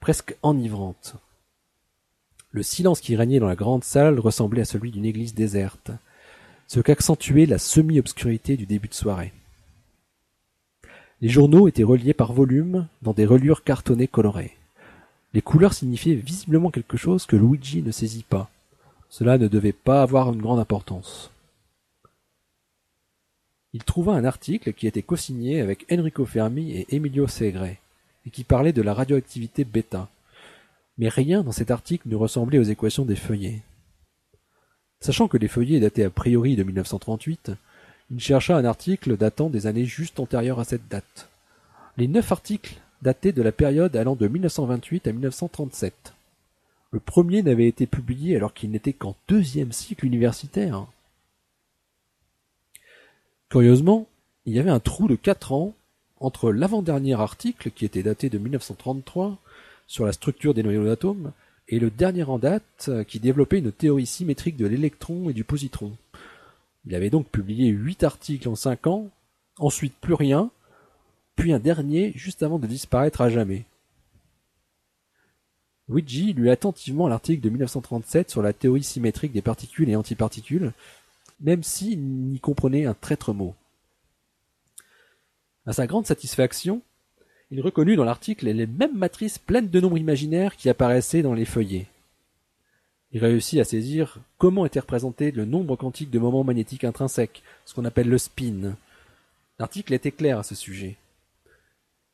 presque 0.00 0.34
enivrante. 0.42 1.16
Le 2.52 2.62
silence 2.62 3.02
qui 3.02 3.16
régnait 3.16 3.38
dans 3.38 3.48
la 3.48 3.54
grande 3.54 3.84
salle 3.84 4.18
ressemblait 4.18 4.62
à 4.62 4.64
celui 4.64 4.90
d'une 4.90 5.04
église 5.04 5.34
déserte, 5.34 5.90
ce 6.68 6.80
qu'accentuait 6.80 7.44
la 7.44 7.58
semi-obscurité 7.58 8.56
du 8.56 8.64
début 8.64 8.88
de 8.88 8.94
soirée. 8.94 9.34
Les 11.20 11.28
journaux 11.28 11.68
étaient 11.68 11.82
reliés 11.82 12.14
par 12.14 12.32
volumes 12.32 12.86
dans 13.02 13.12
des 13.12 13.26
reliures 13.26 13.62
cartonnées 13.62 14.08
colorées. 14.08 14.56
Les 15.34 15.42
couleurs 15.42 15.74
signifiaient 15.74 16.14
visiblement 16.14 16.70
quelque 16.70 16.96
chose 16.96 17.26
que 17.26 17.36
Luigi 17.36 17.82
ne 17.82 17.90
saisit 17.90 18.24
pas. 18.26 18.50
Cela 19.10 19.36
ne 19.36 19.48
devait 19.48 19.72
pas 19.72 20.00
avoir 20.00 20.32
une 20.32 20.40
grande 20.40 20.60
importance 20.60 21.30
il 23.74 23.82
trouva 23.82 24.14
un 24.14 24.24
article 24.24 24.72
qui 24.72 24.86
était 24.86 25.02
cosigné 25.02 25.60
avec 25.60 25.84
Enrico 25.92 26.24
Fermi 26.24 26.72
et 26.72 26.86
Emilio 26.94 27.26
Segre, 27.26 27.64
et 27.64 28.30
qui 28.30 28.44
parlait 28.44 28.72
de 28.72 28.82
la 28.82 28.94
radioactivité 28.94 29.64
bêta. 29.64 30.08
Mais 30.96 31.08
rien 31.08 31.42
dans 31.42 31.52
cet 31.52 31.72
article 31.72 32.08
ne 32.08 32.14
ressemblait 32.14 32.60
aux 32.60 32.62
équations 32.62 33.04
des 33.04 33.16
feuillets. 33.16 33.62
Sachant 35.00 35.26
que 35.26 35.36
les 35.36 35.48
feuillets 35.48 35.80
dataient 35.80 36.04
a 36.04 36.10
priori 36.10 36.54
de 36.54 36.62
1938, 36.62 37.50
il 38.12 38.20
chercha 38.20 38.56
un 38.56 38.64
article 38.64 39.16
datant 39.16 39.50
des 39.50 39.66
années 39.66 39.86
juste 39.86 40.20
antérieures 40.20 40.60
à 40.60 40.64
cette 40.64 40.86
date. 40.88 41.28
Les 41.96 42.06
neuf 42.06 42.30
articles 42.30 42.76
dataient 43.02 43.32
de 43.32 43.42
la 43.42 43.52
période 43.52 43.96
allant 43.96 44.14
de 44.14 44.28
1928 44.28 45.08
à 45.08 45.12
1937. 45.12 46.14
Le 46.92 47.00
premier 47.00 47.42
n'avait 47.42 47.66
été 47.66 47.86
publié 47.86 48.36
alors 48.36 48.54
qu'il 48.54 48.70
n'était 48.70 48.92
qu'en 48.92 49.16
deuxième 49.26 49.72
cycle 49.72 50.06
universitaire. 50.06 50.86
Curieusement, 53.50 54.06
il 54.46 54.54
y 54.54 54.58
avait 54.58 54.70
un 54.70 54.80
trou 54.80 55.08
de 55.08 55.16
quatre 55.16 55.52
ans 55.52 55.74
entre 56.18 56.52
l'avant-dernier 56.52 57.14
article, 57.14 57.70
qui 57.70 57.84
était 57.84 58.02
daté 58.02 58.30
de 58.30 58.38
1933, 58.38 59.38
sur 59.86 60.06
la 60.06 60.12
structure 60.12 60.54
des 60.54 60.62
noyaux 60.62 60.84
d'atomes, 60.84 61.32
et 61.68 61.78
le 61.78 61.90
dernier 61.90 62.24
en 62.24 62.38
date, 62.38 62.90
qui 63.06 63.20
développait 63.20 63.58
une 63.58 63.72
théorie 63.72 64.06
symétrique 64.06 64.56
de 64.56 64.66
l'électron 64.66 65.30
et 65.30 65.32
du 65.32 65.44
positron. 65.44 65.92
Il 66.86 66.94
avait 66.94 67.10
donc 67.10 67.28
publié 67.28 67.68
huit 67.68 68.04
articles 68.04 68.48
en 68.48 68.54
cinq 68.54 68.86
ans, 68.86 69.08
ensuite 69.58 69.94
plus 70.00 70.14
rien, 70.14 70.50
puis 71.36 71.52
un 71.52 71.58
dernier 71.58 72.12
juste 72.14 72.42
avant 72.42 72.58
de 72.58 72.66
disparaître 72.66 73.20
à 73.20 73.28
jamais. 73.28 73.64
Luigi 75.88 76.32
lut 76.32 76.50
attentivement 76.50 77.08
l'article 77.08 77.42
de 77.42 77.50
1937 77.50 78.30
sur 78.30 78.42
la 78.42 78.52
théorie 78.52 78.82
symétrique 78.82 79.32
des 79.32 79.42
particules 79.42 79.90
et 79.90 79.96
antiparticules, 79.96 80.72
même 81.44 81.62
s'il 81.62 82.00
n'y 82.00 82.40
comprenait 82.40 82.86
un 82.86 82.94
traître 82.94 83.32
mot. 83.32 83.54
À 85.66 85.72
sa 85.72 85.86
grande 85.86 86.06
satisfaction, 86.06 86.82
il 87.50 87.60
reconnut 87.60 87.96
dans 87.96 88.04
l'article 88.04 88.48
les 88.48 88.66
mêmes 88.66 88.96
matrices 88.96 89.38
pleines 89.38 89.68
de 89.68 89.80
nombres 89.80 89.98
imaginaires 89.98 90.56
qui 90.56 90.68
apparaissaient 90.68 91.22
dans 91.22 91.34
les 91.34 91.44
feuillets. 91.44 91.86
Il 93.12 93.20
réussit 93.20 93.60
à 93.60 93.64
saisir 93.64 94.18
comment 94.38 94.66
était 94.66 94.80
représenté 94.80 95.30
le 95.30 95.44
nombre 95.44 95.76
quantique 95.76 96.10
de 96.10 96.18
moments 96.18 96.44
magnétiques 96.44 96.82
intrinsèques, 96.82 97.42
ce 97.64 97.74
qu'on 97.74 97.84
appelle 97.84 98.08
le 98.08 98.18
spin. 98.18 98.74
L'article 99.58 99.94
était 99.94 100.10
clair 100.10 100.38
à 100.38 100.42
ce 100.42 100.54
sujet. 100.54 100.96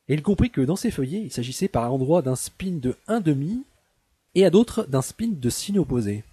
Et 0.07 0.13
il 0.13 0.21
comprit 0.21 0.51
que 0.51 0.61
dans 0.61 0.75
ces 0.75 0.91
feuillets, 0.91 1.23
il 1.23 1.31
s'agissait 1.31 1.69
par 1.69 1.91
endroits 1.91 2.21
d'un 2.21 2.35
spin 2.35 2.73
de 2.73 2.95
un 3.07 3.21
demi 3.21 3.63
et 4.35 4.45
à 4.45 4.49
d'autres 4.49 4.85
d'un 4.87 5.01
spin 5.01 5.29
de 5.31 5.49
signe 5.49 5.79
opposé. 5.79 6.23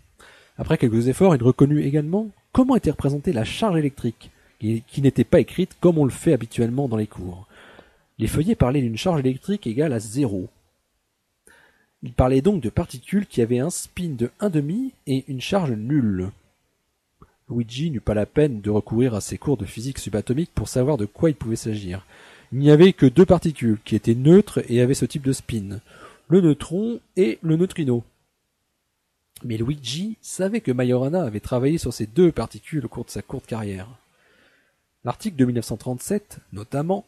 Après 0.59 0.77
quelques 0.77 1.07
efforts, 1.07 1.35
il 1.37 1.43
reconnut 1.43 1.85
également 1.85 2.29
comment 2.53 2.77
était 2.77 2.91
représentée 2.91 3.33
la 3.33 3.45
charge 3.45 3.79
électrique, 3.79 4.31
qui, 4.59 5.03
n'était 5.03 5.25
pas 5.25 5.41
écrite 5.41 5.77
comme 5.81 5.99
on 5.99 6.05
le 6.05 6.11
fait 6.11 6.33
habituellement 6.33 6.89
dans 6.89 6.97
les 6.97 7.07
cours? 7.07 7.47
Les 8.19 8.27
feuillets 8.27 8.57
parlaient 8.57 8.81
d'une 8.81 8.97
charge 8.97 9.21
électrique 9.21 9.67
égale 9.67 9.93
à 9.93 10.01
zéro. 10.01 10.49
Il 12.03 12.13
parlait 12.13 12.41
donc 12.41 12.63
de 12.63 12.71
particules 12.71 13.27
qui 13.27 13.43
avaient 13.43 13.59
un 13.59 13.71
spin 13.71 14.11
de 14.11 14.31
demi 14.49 14.93
et 15.07 15.25
une 15.29 15.41
charge 15.41 15.73
nulle. 15.73 16.31
Luigi 17.51 17.91
n'eut 17.91 18.01
pas 18.01 18.15
la 18.15 18.27
peine 18.27 18.61
de 18.61 18.71
recourir 18.71 19.15
à 19.15 19.21
ses 19.21 19.39
cours 19.39 19.57
de 19.57 19.65
physique 19.65 19.99
subatomique 19.99 20.51
pour 20.55 20.69
savoir 20.69 20.97
de 20.97 21.07
quoi 21.07 21.31
il 21.31 21.37
pouvait 21.37 21.57
s'agir. 21.57 22.05
Il 22.53 22.59
n'y 22.59 22.71
avait 22.71 22.93
que 22.93 23.07
deux 23.07 23.27
particules 23.27 23.79
qui 23.85 23.97
étaient 23.97 24.15
neutres 24.15 24.63
et 24.69 24.81
avaient 24.81 24.95
ce 24.95 25.05
type 25.05 25.23
de 25.23 25.33
spin, 25.33 25.81
le 26.29 26.41
neutron 26.41 27.01
et 27.17 27.39
le 27.43 27.57
neutrino. 27.57 28.05
Mais 29.45 29.57
Luigi 29.57 30.17
savait 30.21 30.61
que 30.61 30.73
Majorana 30.73 31.23
avait 31.23 31.41
travaillé 31.41 31.79
sur 31.79 31.93
ces 31.93 32.07
deux 32.07 32.33
particules 32.33 32.87
au 32.87 32.89
cours 32.89 33.05
de 33.05 33.11
sa 33.11 33.23
courte 33.23 33.47
carrière. 33.47 33.89
L'article 35.05 35.37
de 35.37 35.45
1937, 35.45 36.39
notamment, 36.53 37.07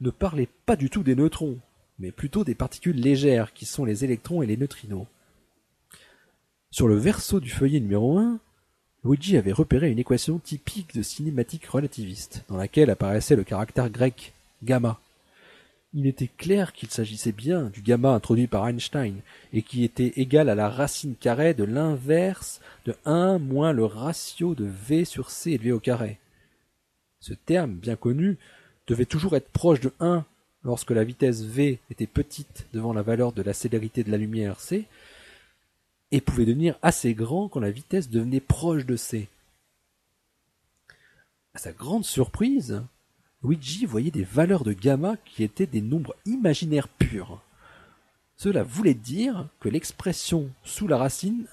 ne 0.00 0.10
parlait 0.10 0.48
pas 0.66 0.76
du 0.76 0.90
tout 0.90 1.02
des 1.02 1.16
neutrons, 1.16 1.58
mais 1.98 2.12
plutôt 2.12 2.44
des 2.44 2.54
particules 2.54 3.00
légères 3.00 3.52
qui 3.52 3.66
sont 3.66 3.84
les 3.84 4.04
électrons 4.04 4.42
et 4.42 4.46
les 4.46 4.56
neutrinos. 4.56 5.06
Sur 6.70 6.88
le 6.88 6.96
verso 6.96 7.40
du 7.40 7.50
feuillet 7.50 7.80
numéro 7.80 8.18
1, 8.18 8.38
Luigi 9.04 9.36
avait 9.36 9.52
repéré 9.52 9.90
une 9.90 9.98
équation 9.98 10.38
typique 10.38 10.94
de 10.94 11.02
cinématique 11.02 11.66
relativiste, 11.66 12.42
dans 12.48 12.56
laquelle 12.56 12.90
apparaissait 12.90 13.36
le 13.36 13.44
caractère 13.44 13.90
grec 13.90 14.32
gamma, 14.62 14.98
il 15.94 16.08
était 16.08 16.28
clair 16.28 16.72
qu'il 16.72 16.90
s'agissait 16.90 17.32
bien 17.32 17.70
du 17.70 17.80
gamma 17.80 18.10
introduit 18.10 18.48
par 18.48 18.66
Einstein, 18.68 19.20
et 19.52 19.62
qui 19.62 19.84
était 19.84 20.12
égal 20.16 20.48
à 20.48 20.56
la 20.56 20.68
racine 20.68 21.14
carrée 21.14 21.54
de 21.54 21.62
l'inverse 21.62 22.60
de 22.84 22.96
1 23.04 23.38
moins 23.38 23.72
le 23.72 23.84
ratio 23.84 24.54
de 24.56 24.64
V 24.64 25.04
sur 25.04 25.30
C 25.30 25.52
élevé 25.52 25.70
au 25.70 25.78
carré. 25.78 26.18
Ce 27.20 27.32
terme, 27.32 27.74
bien 27.74 27.96
connu, 27.96 28.36
devait 28.88 29.06
toujours 29.06 29.36
être 29.36 29.48
proche 29.48 29.80
de 29.80 29.92
1 30.00 30.24
lorsque 30.64 30.90
la 30.90 31.04
vitesse 31.04 31.42
V 31.42 31.78
était 31.90 32.06
petite 32.06 32.66
devant 32.72 32.92
la 32.92 33.02
valeur 33.02 33.32
de 33.32 33.42
la 33.42 33.52
célérité 33.52 34.02
de 34.02 34.10
la 34.10 34.18
lumière 34.18 34.60
C, 34.60 34.86
et 36.10 36.20
pouvait 36.20 36.44
devenir 36.44 36.76
assez 36.82 37.14
grand 37.14 37.48
quand 37.48 37.60
la 37.60 37.70
vitesse 37.70 38.10
devenait 38.10 38.40
proche 38.40 38.84
de 38.84 38.96
C. 38.96 39.28
À 41.54 41.58
sa 41.58 41.70
grande 41.70 42.04
surprise, 42.04 42.82
Luigi 43.44 43.84
voyait 43.84 44.10
des 44.10 44.24
valeurs 44.24 44.64
de 44.64 44.72
gamma 44.72 45.16
qui 45.24 45.42
étaient 45.42 45.66
des 45.66 45.82
nombres 45.82 46.16
imaginaires 46.24 46.88
purs. 46.88 47.42
Cela 48.36 48.62
voulait 48.62 48.94
dire 48.94 49.48
que 49.60 49.68
l'expression 49.68 50.48
sous 50.64 50.88
la 50.88 50.96
racine 50.96 51.44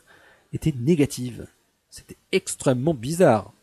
était 0.54 0.74
négative. 0.80 1.48
C'était 1.90 2.18
extrêmement 2.32 2.94
bizarre. 2.94 3.54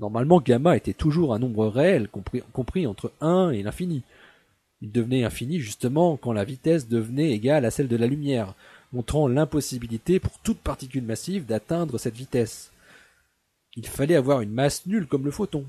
Normalement, 0.00 0.40
gamma 0.40 0.76
était 0.76 0.92
toujours 0.92 1.32
un 1.32 1.38
nombre 1.38 1.66
réel, 1.68 2.08
compris, 2.08 2.86
entre 2.86 3.12
1 3.20 3.50
et 3.50 3.62
l'infini. 3.62 4.02
Il 4.80 4.90
devenait 4.90 5.22
infini 5.22 5.60
justement 5.60 6.16
quand 6.16 6.32
la 6.32 6.44
vitesse 6.44 6.88
devenait 6.88 7.30
égale 7.30 7.64
à 7.64 7.70
celle 7.70 7.86
de 7.86 7.96
la 7.96 8.08
lumière, 8.08 8.54
montrant 8.92 9.28
l'impossibilité 9.28 10.18
pour 10.18 10.36
toute 10.40 10.58
particule 10.58 11.04
massive 11.04 11.46
d'atteindre 11.46 11.98
cette 11.98 12.16
vitesse. 12.16 12.72
Il 13.76 13.86
fallait 13.86 14.16
avoir 14.16 14.40
une 14.40 14.52
masse 14.52 14.84
nulle 14.86 15.06
comme 15.06 15.24
le 15.24 15.30
photon. 15.30 15.64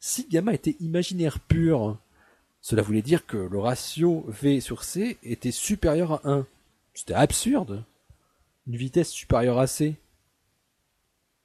Si 0.00 0.26
gamma 0.28 0.54
était 0.54 0.76
imaginaire 0.80 1.40
pur, 1.40 1.98
cela 2.60 2.82
voulait 2.82 3.02
dire 3.02 3.26
que 3.26 3.36
le 3.36 3.58
ratio 3.58 4.24
V 4.28 4.60
sur 4.60 4.84
C 4.84 5.18
était 5.22 5.50
supérieur 5.50 6.12
à 6.12 6.30
1. 6.30 6.46
C'était 6.94 7.14
absurde. 7.14 7.84
Une 8.66 8.76
vitesse 8.76 9.10
supérieure 9.10 9.58
à 9.58 9.66
C. 9.66 9.94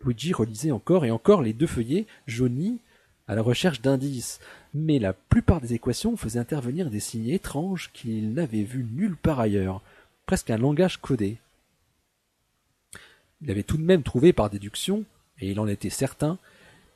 Luigi 0.04 0.34
relisait 0.34 0.72
encore 0.72 1.06
et 1.06 1.12
encore 1.12 1.42
les 1.42 1.54
deux 1.54 1.68
feuillets 1.68 2.06
jaunis 2.28 2.80
à 3.28 3.36
la 3.36 3.42
recherche 3.42 3.82
d'indices, 3.82 4.39
mais 4.74 5.00
la 5.00 5.13
plupart 5.13 5.62
des 5.62 5.74
équations 5.74 6.18
faisaient 6.18 6.39
intervenir 6.39 6.89
des 6.89 7.00
signes 7.00 7.30
étranges 7.30 7.89
qu'il 7.94 8.34
n'avait 8.34 8.63
vus 8.63 8.86
nulle 8.92 9.16
part 9.16 9.39
ailleurs, 9.39 9.82
presque 10.26 10.50
un 10.50 10.58
langage 10.58 10.98
codé. 11.00 11.38
Il 13.42 13.50
avait 13.50 13.63
tout 13.63 13.78
de 13.78 13.84
même 13.84 14.04
trouvé 14.04 14.34
par 14.34 14.50
déduction, 14.50 15.06
et 15.39 15.52
il 15.52 15.60
en 15.60 15.68
était 15.68 15.89
certain, 15.89 16.38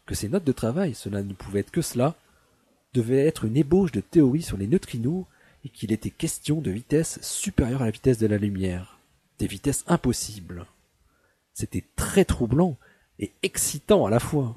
que 0.08 0.16
ces 0.16 0.30
notes 0.30 0.46
de 0.46 0.52
travail, 0.52 0.96
cela 0.96 1.22
ne 1.22 1.34
pouvait 1.34 1.60
être 1.60 1.72
que 1.72 1.84
cela, 1.84 2.16
devaient 2.94 3.28
être 3.28 3.46
une 3.46 3.58
ébauche 3.58 3.92
de 3.92 4.02
théorie 4.02 4.42
sur 4.42 4.58
les 4.58 4.66
neutrinos 4.66 5.26
et 5.64 5.70
qu'il 5.70 5.92
était 5.92 6.10
question 6.10 6.62
de 6.62 6.72
vitesse 6.72 7.20
supérieure 7.22 7.84
à 7.84 7.86
la 7.86 7.92
vitesse 7.92 8.18
de 8.18 8.26
la 8.26 8.38
lumière. 8.38 8.98
Des 9.38 9.48
vitesses 9.48 9.84
impossibles. 9.86 10.66
C'était 11.54 11.84
très 11.96 12.26
troublant 12.26 12.78
et 13.20 13.32
excitant 13.44 14.06
à 14.06 14.10
la 14.10 14.20
fois. 14.20 14.56